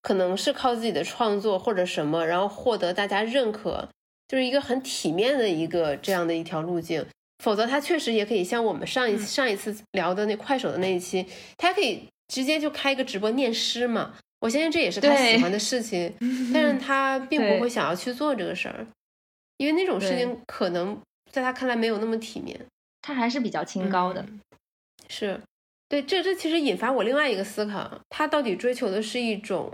[0.00, 3.88] 可能是靠自己的创作或者什么，然后获得大家认可，
[4.28, 7.04] 就是一个很体面的一个这样的一条路径。
[7.38, 14.14] 否则，他确实也可以像我们上一次上一次聊的那快手的那一期，他可以直接就开一个直播念诗嘛。
[14.40, 16.12] 我相信这也是他喜欢的事情，
[16.54, 18.86] 但是他并不会想要去做这个事儿，
[19.56, 22.58] 因为那种事情可能在他看来没有那么体面。
[23.00, 24.24] 他还是比较清高的，
[25.08, 25.40] 是
[25.88, 26.02] 对。
[26.02, 29.72] 这这其实引发我另外一个思考：他到底追求的是一种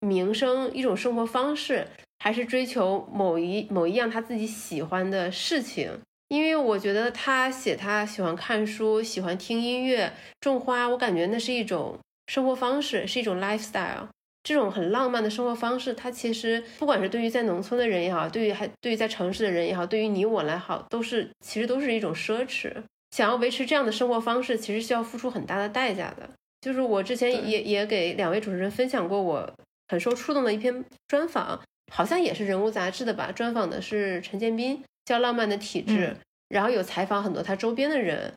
[0.00, 1.86] 名声、一种生活方式，
[2.20, 6.00] 还是追求某一某一样他自己喜欢的事情？
[6.34, 14.08] 因为我觉得他写他喜欢看书、喜欢听音乐、种花，我感觉那是一种生活方式，是一种 lifestyle。
[14.42, 22.72] 这种很浪漫的生活方式，它其实不管是对于在农村的人也好，对于还对于在城市的人也好，对于你我来好，都是其实都是一种奢侈。
[23.12, 26.28] 想要维持这样的生活方式，其实需要付出很大的代价的。
[26.60, 29.48] 就是我之前也也给两位主持人分享过我
[29.86, 31.60] 很受触动的一篇专访，
[31.92, 34.82] 好像也是人物杂志的吧，专访的是陈建斌。
[35.04, 36.16] 叫浪漫的体质，
[36.48, 38.32] 然后有采访很多他周边的人，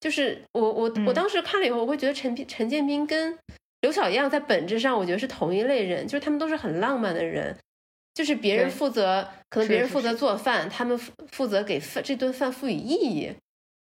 [0.00, 3.38] 就是我我我当时看了以后，我会觉得陈陈建斌跟
[3.80, 7.56] 刘小样在本质上，我觉得是同一类人，就是他们都是很浪漫的人，
[8.14, 13.32] 就是别人负责，可能别人负责做饭，他们负责给饭这顿饭赋予意义，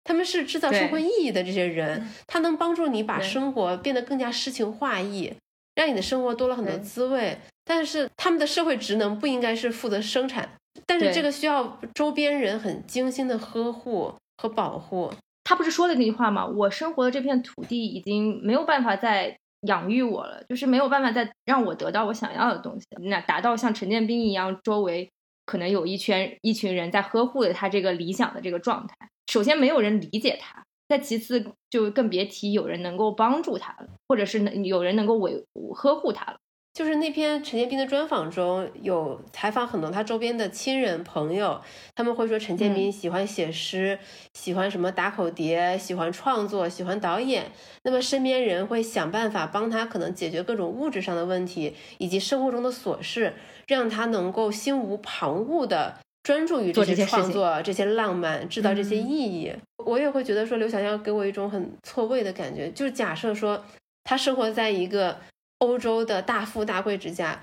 [0.04, 5.34] 他们是制造社会意义的这些人，他能帮助你把生活变得更加诗情画意，
[5.74, 10.56] 让你的生活多了很多滋味，但是他们的社会职能不应该是负责生产。
[10.86, 15.12] 但是这个需要周边人很精心的呵护和保护。
[15.44, 16.46] 他不是说了那句话吗？
[16.46, 22.86] 我生活的这片土地已经没有办法再养育我了，就是没有办法再让我得到我想要的东西。
[23.02, 25.10] 那达到像陈建斌一样，周围
[25.44, 28.94] 可能有一圈一群人在呵护着他这个理想的这个状态。
[29.26, 36.38] 首先没有人理解他，再其次就更别提有人能够帮助他了，或者是有人能够维呵护他了。
[36.74, 41.60] 就是那篇陈建斌的专访中有采访很多他周边的亲人朋友，
[41.94, 43.98] 他们会说陈建斌喜欢写诗，
[44.32, 47.52] 喜欢什么打口碟，喜欢创作，喜欢导演。
[47.82, 53.34] 那么身边人会想办法帮他，可能解决各种物质上的问题，以及生活中的琐事，
[53.66, 59.52] 让他能够心无旁骛的专注于这些创作、这些浪漫，制造这些意义。
[59.84, 63.62] 我也会觉得说，刘小样给我一种很错位的感觉，就是假设说
[64.04, 65.18] 他生活在一个。
[65.62, 67.40] 欧洲的大富大贵之家，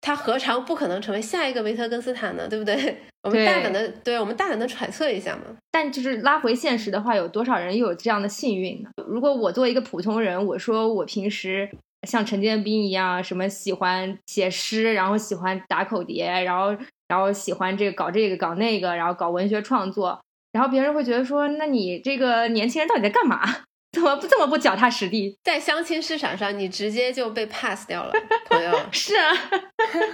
[0.00, 2.48] 他何尝不可能成为下一个维特根斯坦呢？
[2.48, 2.98] 对不对？
[3.22, 5.42] 我们大胆的，对我们大胆的揣测一下嘛。
[5.70, 8.90] 但就是拉回现实的话，有多少人又有这样的幸运呢？
[9.06, 11.70] 如果我作为一个普通人，我说我平时
[12.08, 20.20] 像陈建斌一样，什么喜欢写诗，然后喜欢打口碟，然后然后喜欢这个搞这个搞那个，然后搞文学创作，
[20.52, 23.42] 然后别人会觉得说，那你这个年轻人到底在干嘛？
[23.92, 25.38] 怎么不这么不脚踏实地？
[25.42, 28.12] 在相亲市场上，你直接就被 pass 掉了，
[28.50, 28.70] 朋友。
[28.92, 29.32] 是啊，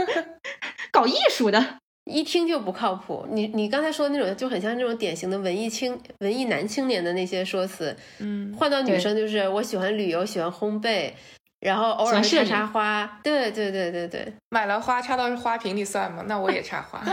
[0.92, 3.26] 搞艺术的，一听就不靠谱。
[3.32, 7.94] 你你刚才说的那种，就很像那种典型的文艺青、文艺男青年的那些说辞。
[8.20, 11.12] 嗯，换到女生就是我喜欢旅游，喜欢烘焙，
[11.58, 13.20] 然后偶尔插插花。
[13.24, 16.24] 对对对对对，买了花插到花瓶里算吗？
[16.28, 17.04] 那我也插花。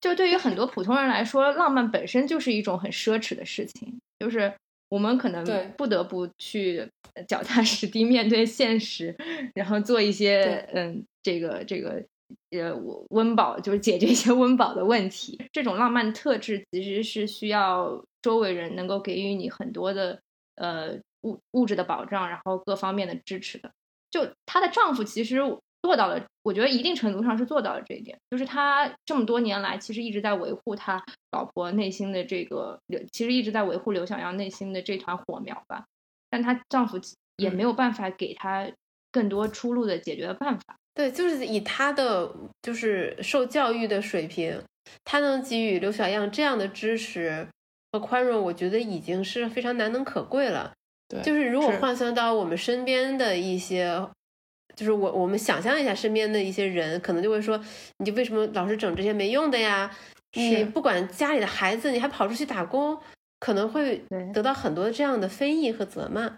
[0.00, 4.52] 就对于很多普通人来说，浪漫本身就是一种很奢侈的事情，就是。
[4.88, 5.44] 我们可能
[5.76, 6.88] 不得不去
[7.26, 9.14] 脚踏实地 面对现实，
[9.54, 12.04] 然后做一些嗯，这个这个
[12.50, 12.74] 呃
[13.10, 15.38] 温饱，就是解决一些 温饱的问题。
[15.52, 20.20] 这种浪漫特质其实是需要周围人能够给予你很多的
[20.56, 23.70] 呃物物质的保障，然后各方面的支持的。
[24.10, 25.40] 就她的丈夫其实。
[25.86, 28.18] 做到了，我觉得一定程度上是做到了这一点。
[28.28, 32.76] 就是他这么多年来，其实一直在维护他老婆内心的这个，
[33.12, 35.84] 其实一直在维护刘小阳内心的这团火苗吧。
[36.28, 36.98] 但她丈夫
[37.36, 38.68] 也没有办法给她
[39.12, 40.76] 更多出路的解决的办法。
[40.92, 42.28] 对，就是以他的
[42.62, 44.60] 就是受教育的水平，
[45.04, 47.46] 他能给予刘小样这样的支持
[47.92, 50.72] 和宽容，我觉得已经是非常难能可贵了。
[51.06, 54.04] 对，就是如果换算到我们身边的一些。
[54.76, 57.60] 就是我，我们想象一下身边的一些人，可能就会说，
[57.98, 59.90] 你就为什么老是整这些没用的呀？
[60.34, 62.96] 你不管家里的孩子，你还跑出去打工，
[63.40, 66.36] 可能会得到很多这样的非议和责骂。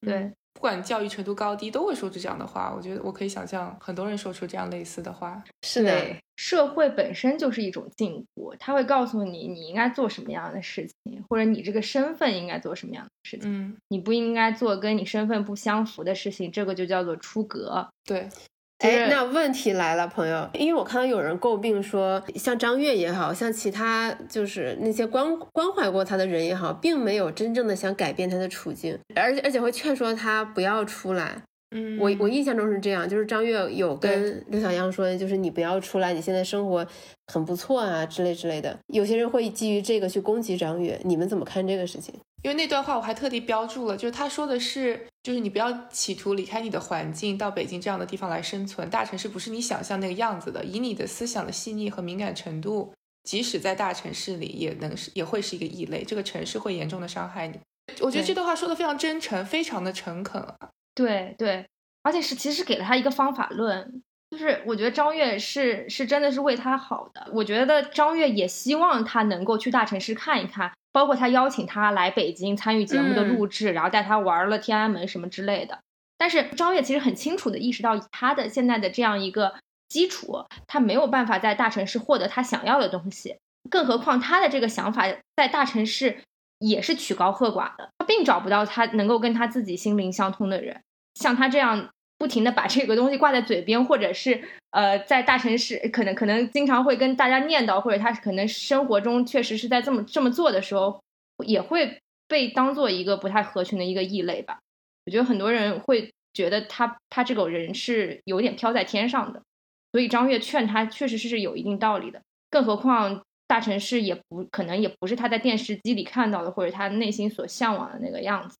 [0.00, 0.32] 对。
[0.54, 2.72] 不管教育程度高低，都会说出这样的话。
[2.74, 5.42] 我觉得我可以想象，很多人说出这样类似的话。
[5.62, 13.50] 是的，社会本身就是一种禁锢，他会告诉你你应该做什么样的事情，或者你这个身份应该做什么样的事情。
[13.52, 17.86] 嗯，你不应该做跟你身份不相符的事情，这个就叫做出格。
[18.04, 18.28] 对。
[18.78, 31.42] 哎，那问题来了，朋友，因为我看到有人诟病说，像张悦也好像其他就是那些关关怀过他的人也好，并没有真正的想改变他的处境，而且而且会劝说他不要出来。
[31.76, 36.86] 嗯，我我印象中是这样，就是张悦有跟刘小样说，就是你不要出来，你现在生活
[37.26, 38.78] 很不错啊之类之类的。
[38.86, 42.14] 有些人会基于这个去攻击张悦，你们怎么看这个事情？
[42.44, 48.88] 因为那段话我还特地标注了，就是他说的是，就是你不要企图离开你的环境，到北京这样的地方来生存。
[48.88, 52.92] 大城市不是你想象那个样子的，以你的思想的细腻和敏感程度，
[53.24, 56.04] 即使在大城市里，也能是也会是一个异类。
[56.04, 57.58] 这个城市会严重的伤害你。
[58.00, 60.56] 我觉得这段话说的非常真诚，非常的诚恳啊。
[60.94, 61.66] 对对。
[62.02, 67.26] 而且是，其实给了他一个方法论，就是我觉得张悦是是真的是为他好的。
[67.32, 75.78] 我觉得张悦也希望他能够去大城市看一看，包括他邀请他来北京参与节目的录制，然后带他玩了天安门什么之类的。
[76.18, 79.54] 但是张悦其实很清楚的意识到，他的现在的这样一个
[79.88, 83.38] 基础，他没有办法在大城市获得他想要的东西，
[83.70, 86.18] 更何况他的这个想法在大城市
[86.66, 90.80] 也是曲高和寡的，他并找不到他能够跟他自己心灵相通的人，
[91.14, 91.88] 像他这样。
[92.16, 101.02] 不停的把这个东西挂在嘴边，或者是呃，在大城市可能可能经常会跟大家念叨，或者他可能生活中确实是在这么这么做的时候，
[101.44, 104.60] 也会被当做一个不太合群的一个异类吧。
[105.04, 109.42] 我觉得很多人会觉得他他这个人是有点飘在天上的，
[109.90, 112.22] 所以张悦劝他确实是是有一定道理的。
[112.48, 118.56] 更何况大城市也不可能也不是他在电视机里看到的，或者他内心所向往的那个样子。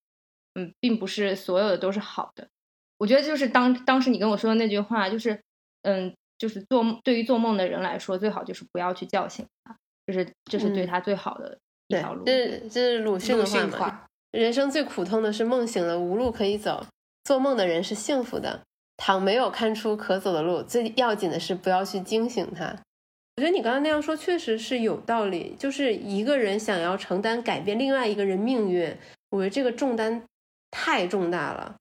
[0.55, 2.47] 嗯，并不是所有的都是好的。
[2.99, 5.41] 我觉得就是当当时你跟我说的那句话，就是，
[5.83, 9.77] 嗯，就是做对于做梦的人来说，最好就是不要去叫醒他，
[10.07, 11.59] 就是这是对他最好的
[11.89, 12.25] 一条路。
[12.25, 14.03] 这这是鲁迅的话嘛？
[14.31, 16.87] 人生最苦痛的是梦醒了无路可以走，
[17.25, 18.63] 做梦的人是幸福的。
[18.97, 22.81] 倘没有看出可走的路，最要紧的是不要去惊醒他。
[23.37, 28.97] 我觉得你刚才那样说确实是有道理，就是一个人想要承担改变另外一个人命运，
[29.31, 30.23] 我觉得这个重担
[30.71, 31.75] 太重大了。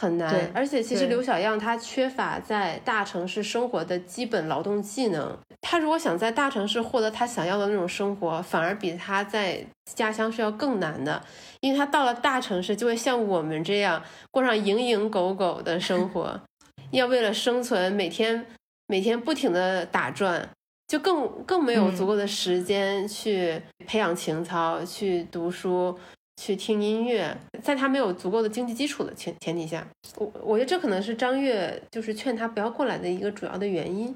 [0.00, 0.50] 很难。
[0.54, 11.22] 而且其实刘小样他缺乏在大城市生活的基本劳动技能，他如果想在大城市获得他想要的那种生活，反而比他在家乡是要更难的，
[11.60, 16.40] 因为他到了大城市就会像我们这样过上蝇营狗苟的生活，
[16.92, 18.46] 要为了生存每天
[18.86, 20.48] 每天不停的打转。
[20.86, 25.98] 就更更没有嗯足够的时间去培养情操，去读书，
[26.36, 34.14] 去听音乐，在他没有足够的经济基础的前前提下，我我觉得这可能是张悦就是劝他不要过来的一个主要的原因，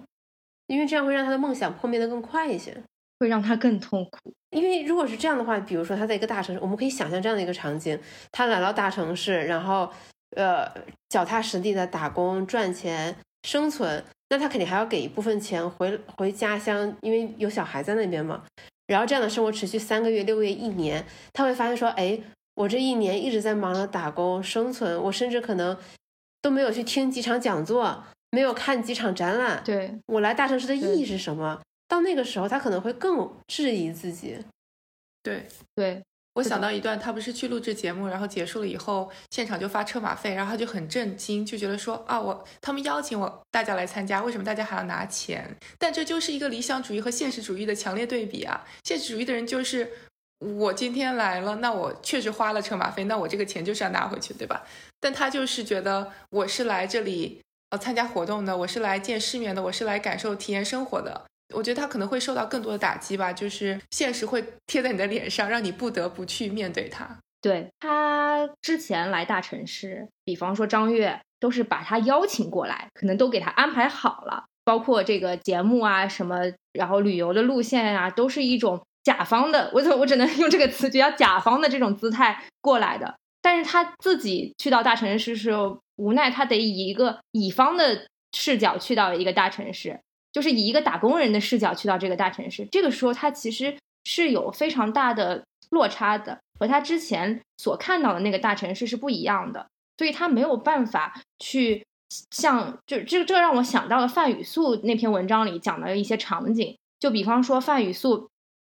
[0.66, 2.76] 因为这样会让他的梦想破灭的更快一些。
[3.20, 4.32] 会让他更痛苦。
[4.48, 8.00] 因为如果是这样的话，比如说他在一个大城市，我们可以想象这样的一个场景：
[8.32, 9.90] 他来到大城市，然后
[10.36, 10.66] 呃
[11.10, 18.42] 脚踏实地的打工赚钱生存，那他肯定还要给一部分钱回回家乡，因为有小孩在那边嘛。
[18.86, 22.18] 然后这样的生活持续三个月、六个月、一年，他会发现说，哎，
[22.54, 25.76] 我这一年一直在忙着打工生存，我甚至可能
[26.40, 29.62] 都没有去听几场讲座，没有看几场展览。
[29.64, 31.60] 对，我来大城市的意义是什么？
[31.86, 34.38] 到那个时候，他可能会更质疑自己。
[35.22, 36.02] 对，对，
[36.34, 45.56] 我想到一段，他不是去录制节目，然后结束了以后，现场就发车马费，然后他就很震惊，就觉得说啊，我他们邀请我大家来参加，为什么大家还要拿钱？
[45.78, 48.64] 但这就是一个理想主义和现实主义的强烈对比啊！
[48.84, 49.90] 现实主义的人就是
[50.38, 54.64] 我今天来了，那我确实花了车马费，那我这个钱就是要拿回去，对吧？
[55.00, 61.24] 但他就是觉得我是来这里呃参加活动的，我是来见世面的，我是来感受体验生活的。
[61.52, 67.18] 我觉得他可能会受到更多的打击吧，就是现实会贴在你的脸上，让你不得不去面对他。
[67.42, 76.40] 对他之前来大城市，比方说张悦，都是把他邀请过来，可能都给他安排好了，包括这个节目啊什么，
[76.72, 83.14] 然后旅游的路线啊，都是一种甲方的，我怎我只能用这个词，就叫甲方的这种姿态过来的。
[83.40, 89.98] 但是他自己去到大城市时候，无奈他得以一个乙方的视角去到一个大城市，
[90.32, 92.66] 就是以一个打工人的视角去到这个大城市。
[92.70, 99.66] 这个时候，他其实是有非常大的落差的，和他之前所看到的那个大城市是不一样的，
[99.98, 101.84] 所以他没有办法去
[102.30, 108.28] 像就这这让我想到了范雨素那篇文章里讲的一些场景，就比方说范雨素，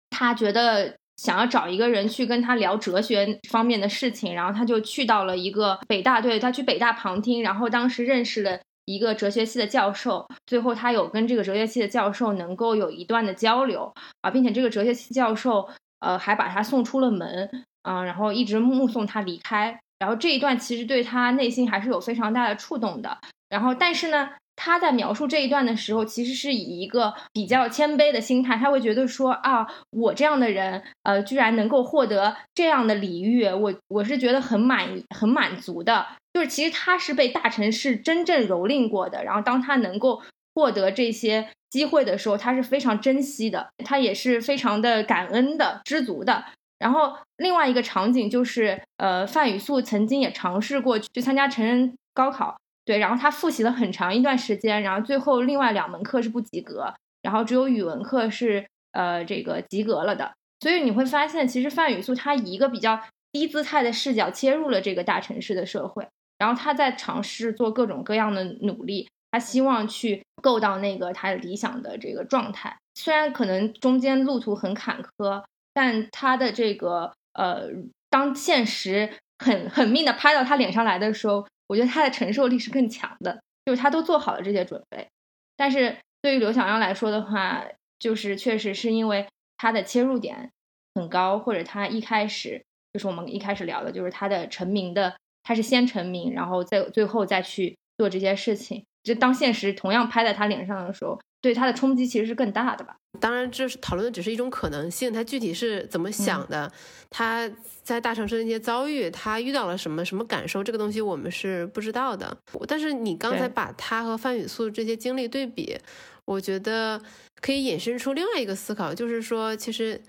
[0.10, 0.96] 他觉得。
[1.18, 15.70] 想要找一个人去跟他聊哲学方面的事情，然后他就去到了一个北大，对他去北大旁听，然后当时认识了一个哲学系的教授，最后他有跟这个哲学系的教授能够有一段的交流啊，并且这个哲学系教授
[16.00, 17.50] 呃还把他送出了门
[17.84, 23.18] 啊、然后一直目送他离开，然后这一段其实对他内心还是有非常大的触动的。
[23.50, 36.06] 然后但是呢，他在描述这一段的时候，其实是以一个比较谦卑的心态，他会觉得说啊，我这样的人呃居然能够获得这样的礼遇，我我是觉得很满很满足的。
[36.34, 40.22] 就是其实他是被大城市真正蹂躏过的，然后当他能够
[40.54, 46.46] 获得这些机会的时候，他是非常珍惜的，他也是非常的感恩的、知足的。
[46.80, 60.32] 然后另外一个场景就是，呃，范雨素曾经也尝试过去参加成人高考，对，然后他复习了很长一段时间，然后最后另外两门课是不及格，然后只有语文课是呃这个及格了的。
[60.60, 63.00] 所以你会发现，其实范雨素他以一个比较
[63.32, 66.08] 低姿态的视角切入了这个大城市的社会，
[66.42, 72.76] 然后他在尝试做各种各样的努力，他希望去够到那个他理想的这个状态。
[72.96, 77.70] 虽然可能中间路途很坎坷，但他的这个呃，
[78.10, 85.08] 当现实很狠命的拍到他脸上来的时候，我觉得他的承受力是更强的，就是他都做好了这些准备。
[85.56, 87.64] 但是对于刘小样来说的话，
[88.00, 89.28] 就是确实是因为
[89.58, 90.50] 他的切入点
[90.96, 98.84] 很高，或者他一开始就是我们一开始聊的，就是他的成名的，他是先成名，然后再最后再去做这些事情。
[99.04, 102.96] 就当现实同样拍在他脸上的时候，对他的冲击其实是更大的吧。
[103.20, 106.72] 当然，这是讨论的只是一种可能性，他具体是怎么想的，
[107.10, 107.50] 他
[107.84, 112.38] 在大城市的那些遭遇，他遇到了什么什么感受，这个东西我们是不知道的。
[112.68, 115.78] 但是你刚才把他和范雨素这些经历对比，
[116.26, 117.02] 我觉得
[117.42, 120.00] 可以引申出另外一个思考，就是说，其实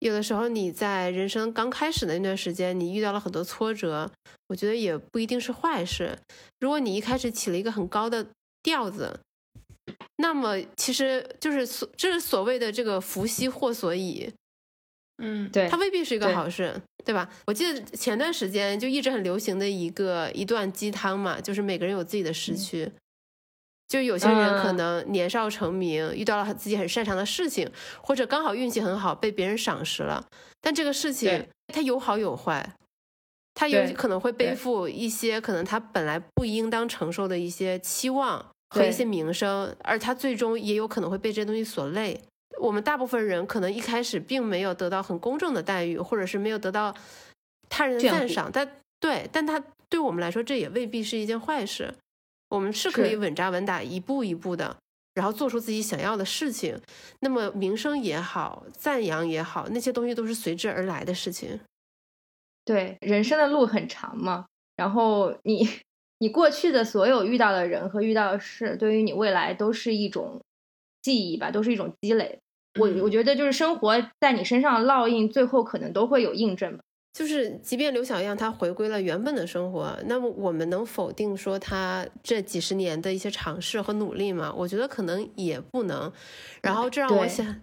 [0.00, 4.10] 有的时候你在人生刚开始的那段时间，你遇到了很多挫折，
[4.48, 6.18] 我觉得也不一定是坏事。
[6.58, 8.26] 如果你一开始起了一个很高的
[8.62, 9.20] 调子，
[10.16, 14.30] 那么其实就是所这是所谓的这个福兮祸所倚，
[15.18, 17.30] 嗯，对它未必是一个好事，对吧？
[17.46, 22.90] 我记得前段时间就一直很流行的一个一段鸡汤嘛，就是每个人有自己的时区。
[23.90, 27.68] 就有些人可嗯能年少成名，遇到了自己很擅长的事情，
[28.00, 30.24] 或者刚好运气很好，被别人赏识了。
[30.60, 32.74] 但这个事情它有好有坏，
[33.52, 42.20] 他有可能会背负一些可能他本来不应当承受的一些期望和一些名声，而他最终也有可能会被这些东西所累。
[42.60, 46.94] 我们大部分人可能一开始并没有得到很公正的待遇，或者是没有得到
[47.68, 48.70] 他人的赞赏，但
[49.00, 51.92] 对，但他对我们来说，这也未必是一件坏事。
[52.50, 54.76] 我们是可以稳扎稳打，一步一步的，
[55.14, 56.78] 然后做出自己想要的事情。
[57.20, 61.60] 那么名声也好，赞扬也好，那些东西都是随之而来的事情。
[62.64, 64.46] 对，人生的路很长嘛，
[64.76, 65.66] 然后你
[66.18, 70.40] 你过去的所有遇到的人和遇到的事，对于你未来都是一种
[71.00, 72.38] 记忆吧，都是一种积累。
[72.78, 76.82] 我嗯我觉得就是生活在你身上烙印，最后可能都会有印证吧。
[77.12, 84.52] 就是，即便刘小样她回归了原本的生活，那么我们能否定说她这几十年的一些尝试和努力吗？
[84.56, 86.12] 我觉得可能也不能。
[86.62, 87.60] 然后这让我想，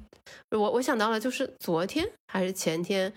[0.51, 3.11] 我我想到了，就是昨天还是前天，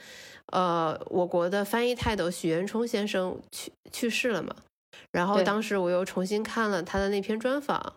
[0.53, 4.55] 呃，我国的翻译泰斗许渊冲先生去去世了嘛。
[5.11, 7.95] 然后当时我又重新看了他的那篇专访，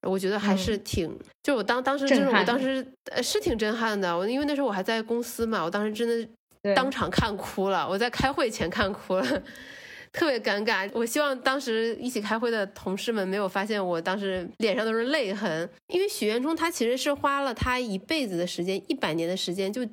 [0.00, 4.16] 我觉得还是挺，就我当当时就是我当时呃是挺震撼的。
[4.16, 6.28] 我因为那时候我还在公司嘛，我当时真的对
[6.74, 9.42] 当场看哭了，我在开会前看哭了，
[10.12, 10.88] 特别尴尬。
[10.94, 19.84] 我希望当时一起开会的同事们没有发现我当时脸上都是泪痕，因为许渊冲他其实是花了他一辈子的时间，一百年的时间，就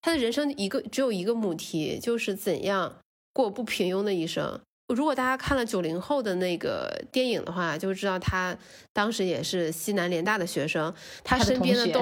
[0.00, 2.96] 他的人生一个只有一个母题，就是怎样
[3.32, 4.60] 过不平庸的一生。
[4.88, 8.54] 如果大家看了九零后的那个电影的话，就知道他
[8.92, 10.92] 当时也是西南联大的学生，
[11.24, 12.00] 他身边的都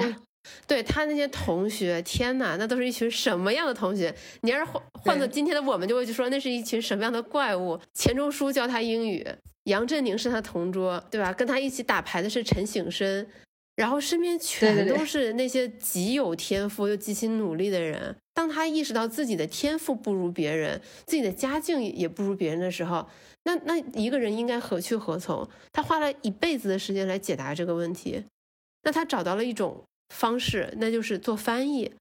[0.67, 4.13] 对他那些同学，天哪，那都是一群什么样的同学？
[4.41, 7.79] 你要是换换做今天的我们，就会去说那是一群什么样的怪物。
[7.93, 9.25] 钱钟书教他英语，
[9.65, 11.31] 杨振宁是他同桌，对吧？
[11.33, 13.27] 跟他一起打牌的是陈省身，
[13.75, 18.15] 然后身边全都是那些极有天赋又极其努力的人。
[18.33, 23.07] 当他意识到自己的天赋不如别人，自己的家境也不如别人的时候，
[23.43, 25.47] 那那一个人应该何去何从？
[25.73, 28.23] 他花了一辈子的时间来解答这个问题，
[28.83, 31.91] 那他找到了一种方式，那就是做翻译。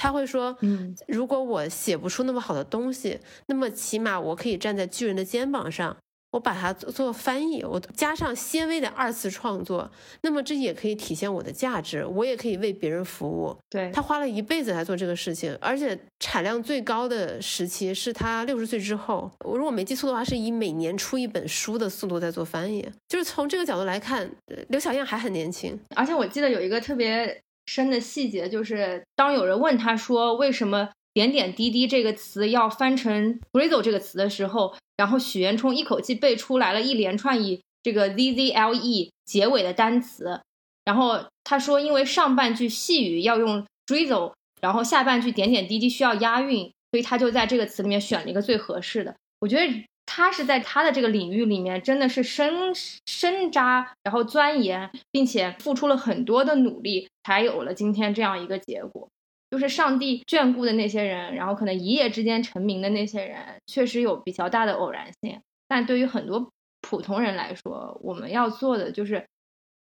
[0.00, 5.96] 他会说，嗯，如果我写不出那么好的东西，那么起码我可以站在巨人的肩膀上，
[6.30, 9.90] 我把它做做翻译，我加上些微的二次创作，
[10.20, 13.56] 那么这也可以体现我的价值，我也可以为别人服务。
[13.68, 19.28] 对，他花了一辈子来做这个事情，而且产量最高的时期是他六十岁之后。
[19.44, 22.88] 我如果没记错的话，是以每年出一本书的速度在做翻译。
[23.08, 25.76] 就是从这个角度来看，呃刘晓燕还很年轻。
[25.96, 40.40] 而且我记得有一个特别深的细节，就是当有人问他说为什么点点滴滴这个词要翻成 grizzle 这个词的时候，然后许渊冲一口气背出来了一连串以这个 z z l e 结尾的单词，
[40.86, 49.14] 然后他说因为上半句细语要用 drizzle，然后下半句点点滴滴需要押韵，所以他就在这个词里面选了一个最合适的。
[49.40, 49.66] 我觉得
[50.10, 52.72] 他是在他的这个领域里面真的是深
[53.06, 59.06] 深扎，然后钻研，并且付出了很多的努力，才有了今天这样一个结果。
[59.50, 65.38] 就是上帝眷顾的那些人，然后可能一夜之间成名的那些人，确实有比较大的偶然性。
[65.68, 66.50] 但对于很多
[66.80, 69.26] 普通人来说，我们要做的就是，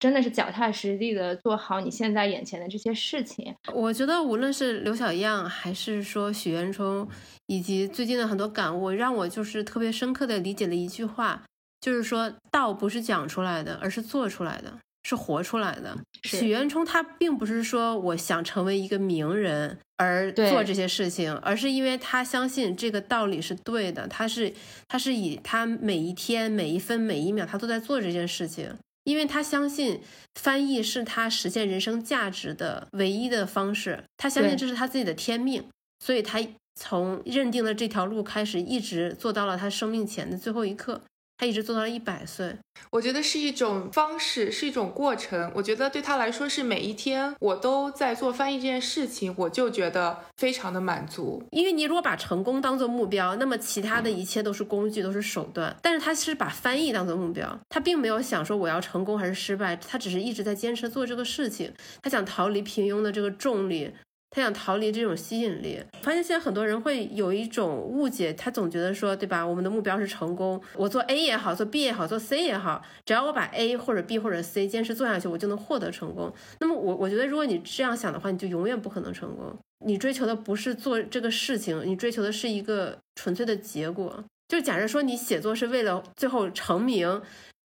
[0.02, 3.54] 真的是脚踏实地的做好你现在眼前的这些事情。
[3.72, 7.08] 我觉得无论是刘小样，还是说许渊冲，
[7.46, 11.44] 以及最近的很多感悟，让我就是特别深刻的理解了一句话，
[11.80, 15.96] 就是说道不是讲出来的，而是做出来的，是活出来的。
[16.24, 24.52] 许渊冲他并不是说我想成为一个名人而做这些事情，而是因为他相信这个道理是对的，他是
[24.88, 28.74] 他是以他每一天每一分每一秒他都在做这件事情。
[29.04, 30.02] 因为他相信
[30.36, 35.64] 翻译是他实现人生价值的唯一的方式，他相信这是他自己的天命，
[36.00, 36.40] 所以他
[36.76, 41.02] 从认定了这条路开始，一直做到了他生命前的最后一刻，
[41.42, 42.56] 他一直做到了一百岁。
[42.92, 45.52] 我觉得是一种方式，是一种过程。
[45.56, 51.44] 我觉得对他来说是每一天我都在做翻译这件事情，我就觉得非常的满足。
[51.50, 55.76] 因为你如果把成功当做目标，那么其他的一切都是工具，都是手段。
[55.82, 61.74] 但是他是把翻译当做目标，他并没有想说我要成功还是失败，他只是一直在坚持做这个事情。
[62.04, 63.92] 他想逃离平庸的这个重力，
[64.32, 65.80] 他想逃离这种吸引力。
[66.02, 69.46] 发现现在很多人会有一种误解，他总觉得说，对吧？
[69.46, 76.34] 我们的目标是成功，我做 A 也好，做 B 也好，做 C 也好，只要我把 A 或者 B 或者 C 坚持做下去，我就能获得成功。
[76.60, 79.54] 那么我我觉得，如果你这样想的话，你就永远不可能成功。
[79.86, 84.24] 你追求的不是做这个事情，你追求的是一个纯粹的结果。
[84.48, 87.22] 就假设说你写作是为了最后成名、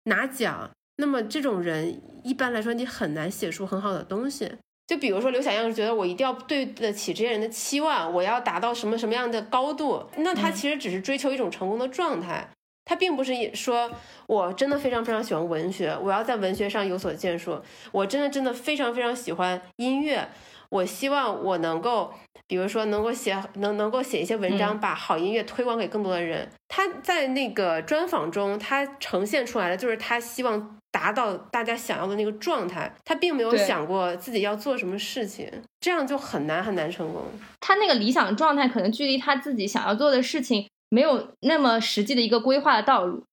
[0.03, 4.51] 拿奖，那么这种人一般来说你很难写出很好的东西。
[4.91, 12.45] 就比如说刘小样觉得我一定要对得起这些人的期望，我要达到什么什么样的高度，那他其实只是追求一种成功的状态，
[12.83, 13.89] 他并不是说
[14.27, 17.61] 我真的非常非常喜欢文学，我要在文学上有所建树，
[17.93, 20.27] 我真的真的非常非常喜欢音乐，
[20.67, 22.13] 我希望我能够，
[22.45, 26.49] 比如说能够写能能够写一些文章，把好音乐推广给更多的人。
[26.67, 30.80] 他在那个专访中，他呈现出来的就是他希望。
[31.01, 37.23] 达到大家想要的那个状态，他并没有想过自己要做什么事情，这样就很难很难成功。
[37.59, 43.23] 他那个理想的状态，可能距离他自己想要做的事情没有那么实际的一个规划的道路。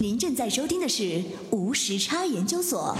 [0.00, 1.22] 您正在收听的是
[1.52, 2.96] 无时差研究所。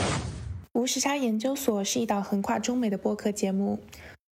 [0.75, 3.81] 无时差研究所是一档横跨中美的播客节目，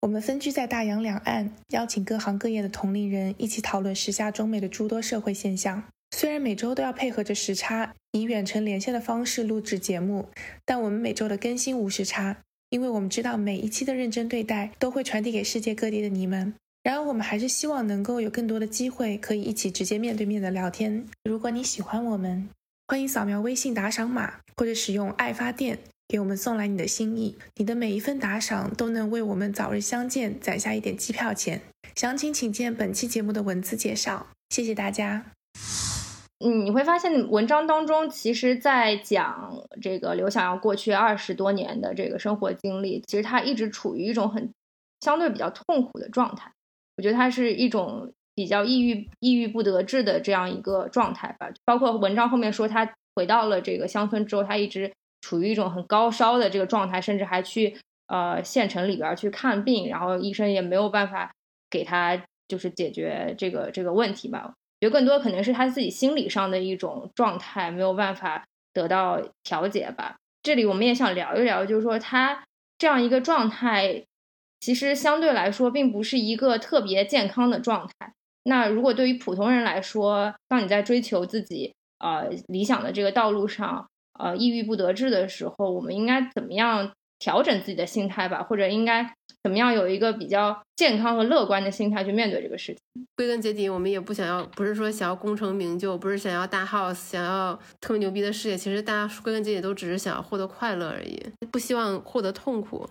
[0.02, 5.82] 我们分居在大洋两岸，邀请各行各业的同龄人一起讨论时下中美的诸多社会现象。
[6.16, 10.30] 虽然每周都要配合着时差，以远程连线的方式录制节目，
[10.66, 12.38] 但我们每周的更新无时差，
[12.70, 16.54] 因为我们知道每一期的认真对待都会传递给世界各地的你们。
[16.84, 21.06] 然而，我们还是希望能够有更多的机会可以一起直接面对面的聊天。
[21.24, 22.48] 如果你喜欢我们，
[22.88, 27.36] 欢迎扫描微信打赏码，或者使用爱发电给我们送来你的心意。
[27.56, 31.62] 你的每一份打赏都能为我们早日相见攒下一点机票钱。
[31.94, 34.28] 详情请见本期节目的文字介绍。
[34.50, 35.26] 谢谢大家。
[36.40, 44.54] 嗯，你会发现文章当中，其实，在讲这个刘想要过去二十多年的这个生活经历，其实他一直处于一种很
[45.02, 46.52] 相对比较痛苦的状态。
[46.96, 51.50] 我觉得他是一种比较抑郁、抑郁不得志的这样一个状态吧。
[51.66, 57.76] 包括文章后面说，他回到了这个乡村之后，他一直处于一种很高烧的这个状态，甚至还去
[58.06, 61.32] 呃县城里边去看病，然后医生也没有办法
[61.68, 62.16] 给他
[62.48, 64.54] 就是解决这个这个问题吧。
[64.80, 70.18] 觉得更多可能是他自己心理上的一种状态没有办法得到调节吧。
[70.44, 72.44] 这里我们也想聊一聊，就是说他
[72.78, 74.06] 这样一个状态，
[74.60, 78.14] 其实相对来说并不是一个特别健康的状态。
[78.44, 83.88] 那如果对于普通人来说，当你在追求自己呃理想的这个道路上，
[84.20, 88.44] 呃抑郁不得志的时候，我们应该怎么样调整自己的心态吧？
[88.44, 89.17] 或者应该？
[89.48, 93.08] 怎么样有一个比较健康和乐观的心态去面对这个事情？
[93.16, 98.58] 归根结底，我们也不想要，不是说想要功成名就，不是想要大 house，想要特别牛逼的事业。
[98.58, 101.18] 其实大家归根结底都只是想要获得快乐而已，
[101.50, 102.86] 不希望获得痛苦。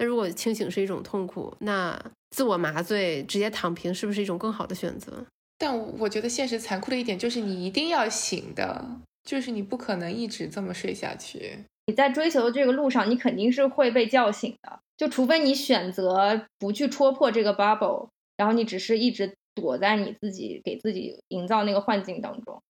[0.00, 1.96] 那如果清醒是一种痛苦，那
[2.30, 5.24] 自我麻醉、直接躺平是不是一种更好的选择？
[5.58, 8.84] 但我觉得现实残酷的一点就是，你一定要醒的，
[9.22, 11.60] 就是你不可能一直这么睡下去。
[11.90, 14.78] 你在追求的这个路上，你肯定是会被叫醒的。
[14.96, 22.62] 就除非你选择不去戳破这个 bubble，然后你只是一直躲在你自己给自己营造那个幻境当中。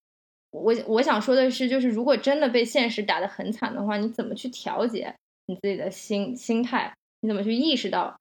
[0.52, 5.14] 我我想说的是，就是如果真的被现实打得很惨的话，你怎么去调节
[5.44, 6.94] 你自己的心心态？
[7.20, 8.18] 你怎么去意识到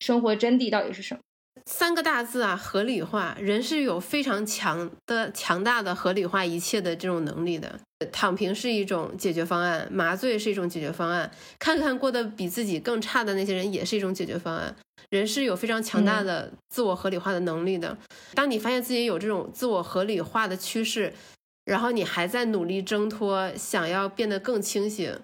[0.00, 1.22] 生活真谛到底是什么？
[1.66, 3.36] 三个大字啊，合理化。
[3.40, 7.78] 人是有非常强的、强大的合理化一切的这种能力的。
[8.10, 14.74] 躺平是一种解决方案，麻醉是一种解决方案，看看过得比自己更差的那些人也是一种解决方案。
[15.10, 17.96] 人是有非常强大的自我合理化的能力的。
[18.34, 21.12] 当你发现自己有这种自我合理化的趋势，
[21.64, 25.16] 然后你还在努力挣脱，想要变得更清醒，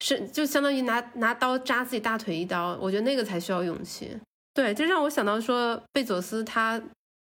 [0.00, 2.78] 是就相当于拿拿刀扎自己大腿一刀。
[2.80, 4.16] 我觉得那个才需要勇气。
[4.54, 6.80] 对，这让我想到说，贝佐斯他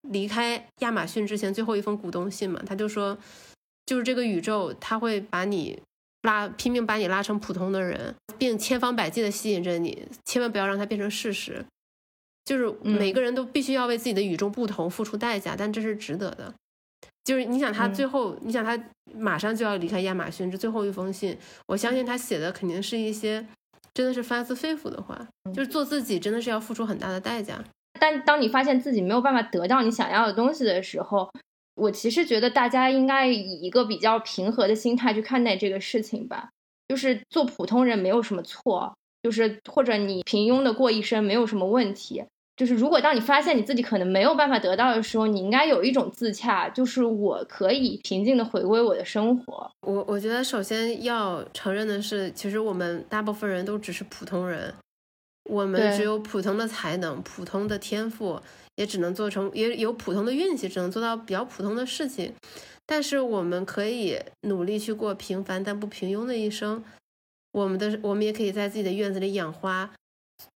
[0.09, 3.15] 离开亚马逊之前最后一封股东信嘛，他就说，
[3.85, 5.79] 就是这个宇宙他会把你
[6.23, 11.63] 拉，拼命把你拉成普通的人，并千方百计的吸引着你，千万不要让它变成事实。
[12.45, 16.51] 就是每个人都必须要为自己的与众不同付出代价，但这是值得的。
[17.23, 18.81] 就是你想他最后，你想他
[19.13, 23.45] 马上就要离开亚马逊，这最后一封信，我相信他写的肯定是一些。
[23.99, 27.61] 真的是发自肺腑的话，就是做自己真的是要付出很大的代价。
[27.99, 31.29] 但当你发现自己没有办法得到你想要的东西的时候，
[31.75, 36.47] 我其实觉得大家应该以一个比较平和的心态去看待这个事情吧。
[36.87, 42.23] 就是做普通人没有什么错，就是或者你平庸的过一生没有什么问题。
[42.59, 49.71] 就是如果当你发现你自己可能没有办法得到的时候，你应该有一种自洽，就是我可以平静的回归我的生活。
[49.87, 54.73] 我我觉得首先要承认的是，其实我们大部分人都只是普通人，
[55.49, 58.37] 我们只有普通的才能、普通的天赋，
[58.75, 62.33] 也只能做成也有普通的运气，只能做到比较普通的事情。
[62.85, 66.83] 但是我们可以努力去过平凡但不平庸的一生。
[67.53, 69.89] 我们的我们也可以在自己的院子里养花。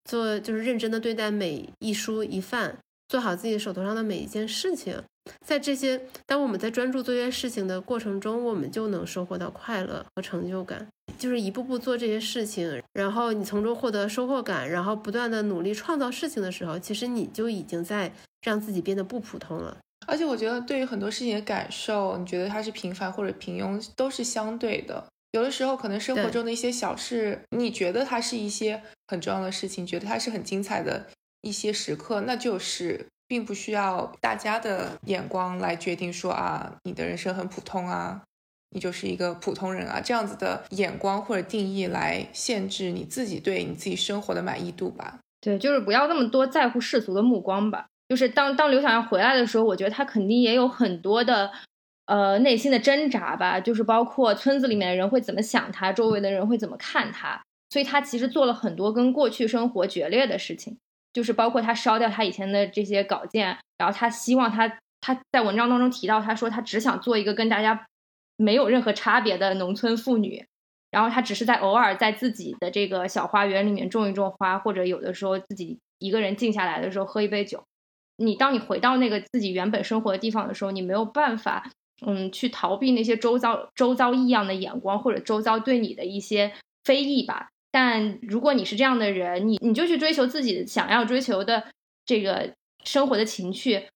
[0.04, 2.78] 做就是认真的对待每一蔬一饭，
[3.08, 5.02] 做好自己手头上的每一件事情。
[5.44, 10.86] 在这些，当我们在专注做这些事情的过程中，我们就能收获到快乐和成就感。
[11.16, 18.12] 就是一步步做这些事情，然后你从中获得收获感，然后不断的努力创造事情的时候，其实你就已经在
[18.42, 19.78] 让自己变得不普通了。
[20.06, 25.02] 而且我觉得，对于很多事情的感受，你觉得它是平凡或者平庸，都是相对的。
[25.34, 31.06] 有的时候，可能生活中的一些小事，你觉得它是一些很重要的事情，觉得它是很精彩的
[31.40, 38.22] 一些时刻，那就是并不需要大家的眼光来决定说啊，你的人生很普通啊。
[38.70, 45.18] 你就是一个普通人啊，这样子的眼光或者定义来限制你自己对你自己生活的满意度吧？
[45.40, 47.86] 对，就是不要那么多在乎世俗的目光吧。
[48.08, 51.52] 就是当当刘小阳回来的时候，我觉得他肯定也有很多的
[52.06, 53.60] 呃内心的挣扎吧。
[53.60, 60.76] 就是包括村子里面的人会怎么想他，周围的人会怎么看他，所以他其实做了很多跟过去生活决裂的事情。
[61.12, 67.86] 就是包括他烧掉他以前的这些稿件，然后他希望他他在文章当中提到，他说他只想做一个跟大家。
[68.36, 70.44] 没有任何差别的农村妇女，
[70.90, 77.62] 然后他只是在偶尔在自己的这个小花园里面种一种花，或者有的时候自己一个人静下来的时候喝一杯酒。
[78.16, 81.70] 你当你回到那个自己原本生活的地方的时候，你没有办法，
[82.06, 86.52] 嗯，去逃避那些周遭周遭异样的眼光或者周遭对你的一些
[86.84, 87.48] 非议吧。
[87.70, 91.64] 但如果你是这样的人，你你就去追求自己想要追求的
[92.06, 93.88] 这个生活的情趣。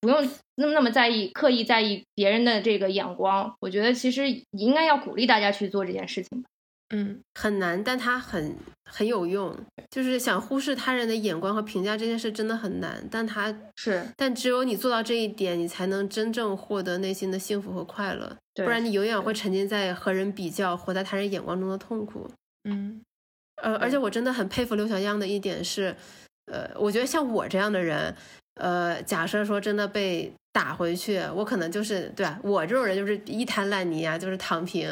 [0.00, 3.54] 不用那么那么在意，刻意在意别人的这个眼光。
[3.60, 6.49] 我觉得其实应该要鼓励大家去做这件事情吧。
[6.90, 9.56] 嗯，很难，但它很很有用。
[9.90, 18.36] 就是想忽视他人的眼光和评价这件事真的很难，但它是，但只有你做到这一点，你才能真正获得内心的幸福和快乐。
[18.56, 22.30] 不然你永远会沉浸在和人比较、活在他人眼光中的痛苦。
[22.64, 23.00] 嗯，
[23.62, 25.96] 呃，而且我真的很佩服刘小样的一点是，
[26.46, 28.14] 呃，我觉得像我这样的人。
[28.54, 32.38] 呃，假设说真的被打回去，我可能就是对吧？
[32.42, 34.88] 我这种人就是一滩烂泥啊，就是躺平，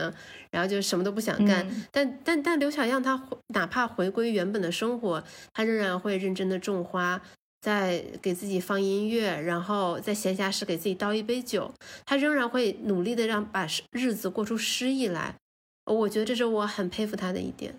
[0.50, 1.66] 然后就什么都不想干。
[1.90, 7.20] 但但但刘小样他哪怕回归原本的生活，他仍然会认真的种花，
[7.60, 11.72] 在给自己放音乐，然后在闲暇时给自己倒一杯酒，
[12.06, 15.34] 他仍然会努力的让把日子过出诗意来。
[15.86, 17.74] 我觉得这是我很佩服他的一点。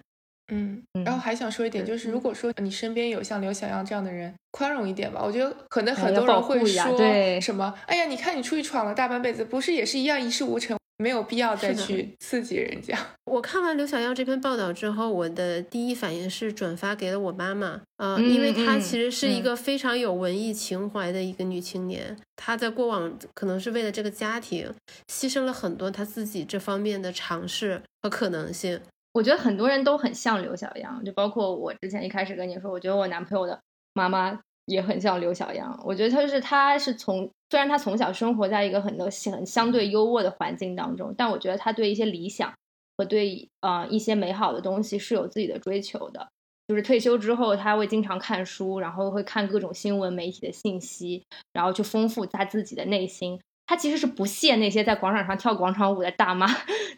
[0.50, 5.22] 嗯，然后还想说一点，就是如果说你身边有像刘小样这样的人，宽容一点吧。
[5.24, 12.98] 我觉得可能很多人会说什么，哎呀，你看你出去闯了大半辈子，不是也是一样一事无成，没有必要再去刺激人家。
[13.26, 24.74] 我看完刘小样这篇报道之后，我的第一反应是转发给了我妈妈，呃，因为她其实是一个非常有文艺情怀的一个女青年，她在过往可能是为了这个家庭，
[25.08, 28.82] 牺牲了很多她自己这方面的尝试和可能性。
[29.12, 33.60] 我觉得很多人都很像刘小阳，就包括我之前一开始跟你说，我觉得我男朋友的
[33.94, 35.78] 妈妈也很像刘小阳。
[35.84, 42.54] 我觉得他是他是从虽然他从小生活在一个很多很相对优渥的环境当中，但我觉得他对一些理想
[42.98, 46.28] 和对呃一些美好的东西是有自己的追求的。
[46.68, 53.42] 就是退休之后，他会经常看书，然后会看各种新闻媒体的信息，然后去丰富他自己的内心。
[53.66, 56.46] 他其实是不屑那些在广场上跳广场舞的大妈，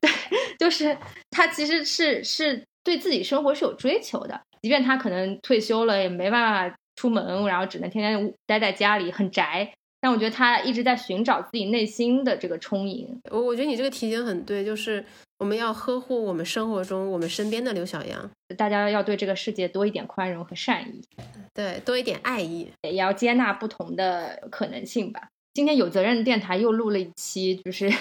[0.02, 0.10] 对，
[0.62, 0.96] 就是
[1.32, 13.20] 他其实是是对自己生活是有追求的，即便他可能退休了也没办法出门，然后只能天天待在家里很宅，但我觉得他一直在寻找自己内心的这个充盈。
[13.32, 15.04] 我我觉得你这个提醒很对，就是
[15.40, 21.02] 我们要呵护我们生活中我们身边的刘小阳，大家要对这个世界多一点宽容和善意，
[21.56, 25.28] 对，多一点爱意，也要接纳不同的可能性吧。
[25.56, 27.92] 今天有责任电台又录了一期，就是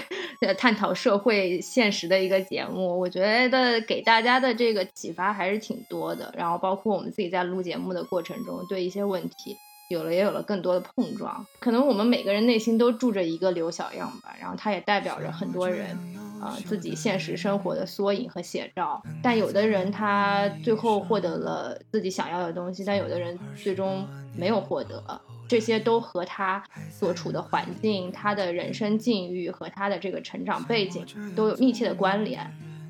[0.56, 2.98] 探讨社会现实的一个节目。
[2.98, 6.32] 我觉得给大家的这个启发还是挺多的。
[6.36, 9.56] 然后包括我们自己在录节目的过程中，对一些问题
[9.90, 11.46] 有了也有了更多的碰撞。
[11.58, 15.98] 可能我们每个人内心都住着一个刘小样吧，然后他也代表着很多人
[16.40, 19.02] 啊自己现实生活的缩影和写照。
[19.22, 25.20] 但有的人他最后获得了自己想要的东西，但有的人最终没有获得。
[25.48, 32.40] 这些都和他所处的环境、他的人生境遇和他的这个成长背景都有密切的关联。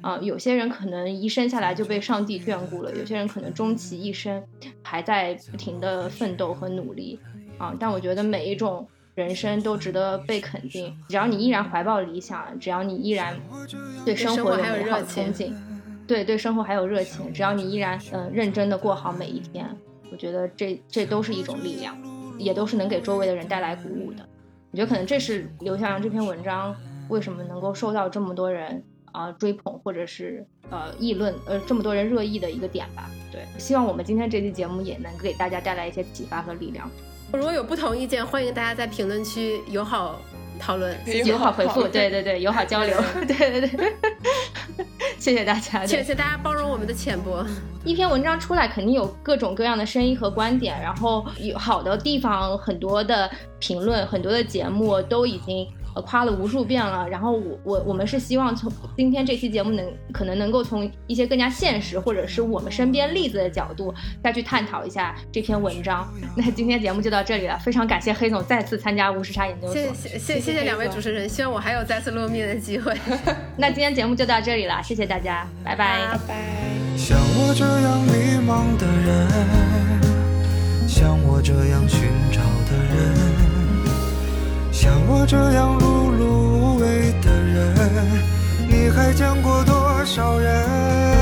[0.02, 4.42] 啊，有些人可能一生下来就被上帝眷顾了，有些人可能终其一生
[4.82, 7.18] 还在不停的奋斗和努力。
[7.58, 8.86] 啊，但我觉得每一种
[9.20, 10.96] 人生都值得被肯定。
[11.08, 13.38] 只要你依然怀抱理想，只要你依然
[14.04, 15.52] 对生活有美好憧憬，
[16.06, 19.66] 对对生活还有热情，只要你依然嗯认真的过好每一天，
[20.10, 21.96] 我觉得这这都是一种力量。
[22.40, 24.26] 也都是能给周围的人带来鼓舞的，
[24.70, 26.74] 我觉得可能这是刘向阳这篇文章
[27.10, 33.10] 为什么能够受到这么多人啊追捧或者是呃议论，呃这么多人热议的一个点吧。
[33.30, 36.90] 对，希望我们今天这期节目也能给大家带来一些启发和力量。
[37.32, 40.20] 如果有不同意见，欢迎大家在评论区友好
[40.58, 43.96] 讨论，友好回复，对对对，友好交流，对对对，
[45.18, 47.44] 谢谢大家，谢谢大家包容我们的浅薄。
[47.84, 55.66] 一篇文章出来，肯定有各种各样的声音和观点，然后有好的地方，很多的评论，很多的节目都已经。
[55.94, 66.08] 呃，夸了无数遍了，然后我我我们是希望从今天这期节目能可能能够从一些更加现实或者是我们身边例子的角度再去探讨一下这篇文章。
[66.36, 72.96] 那今天节目就到这里了，非常感谢黑总再次参加无时差研究所，谢谢谢谢谢两位主持人，希望我还有再次露面的机会。
[73.58, 76.34] 那今天节目就到这里了，谢谢大家，拜拜拜拜。
[76.96, 79.28] 像我这样迷茫的人，
[80.88, 83.29] 像我这样寻找的人。
[84.72, 88.24] 像我这样碌碌无为的人，
[88.68, 91.20] 你还见过多少人？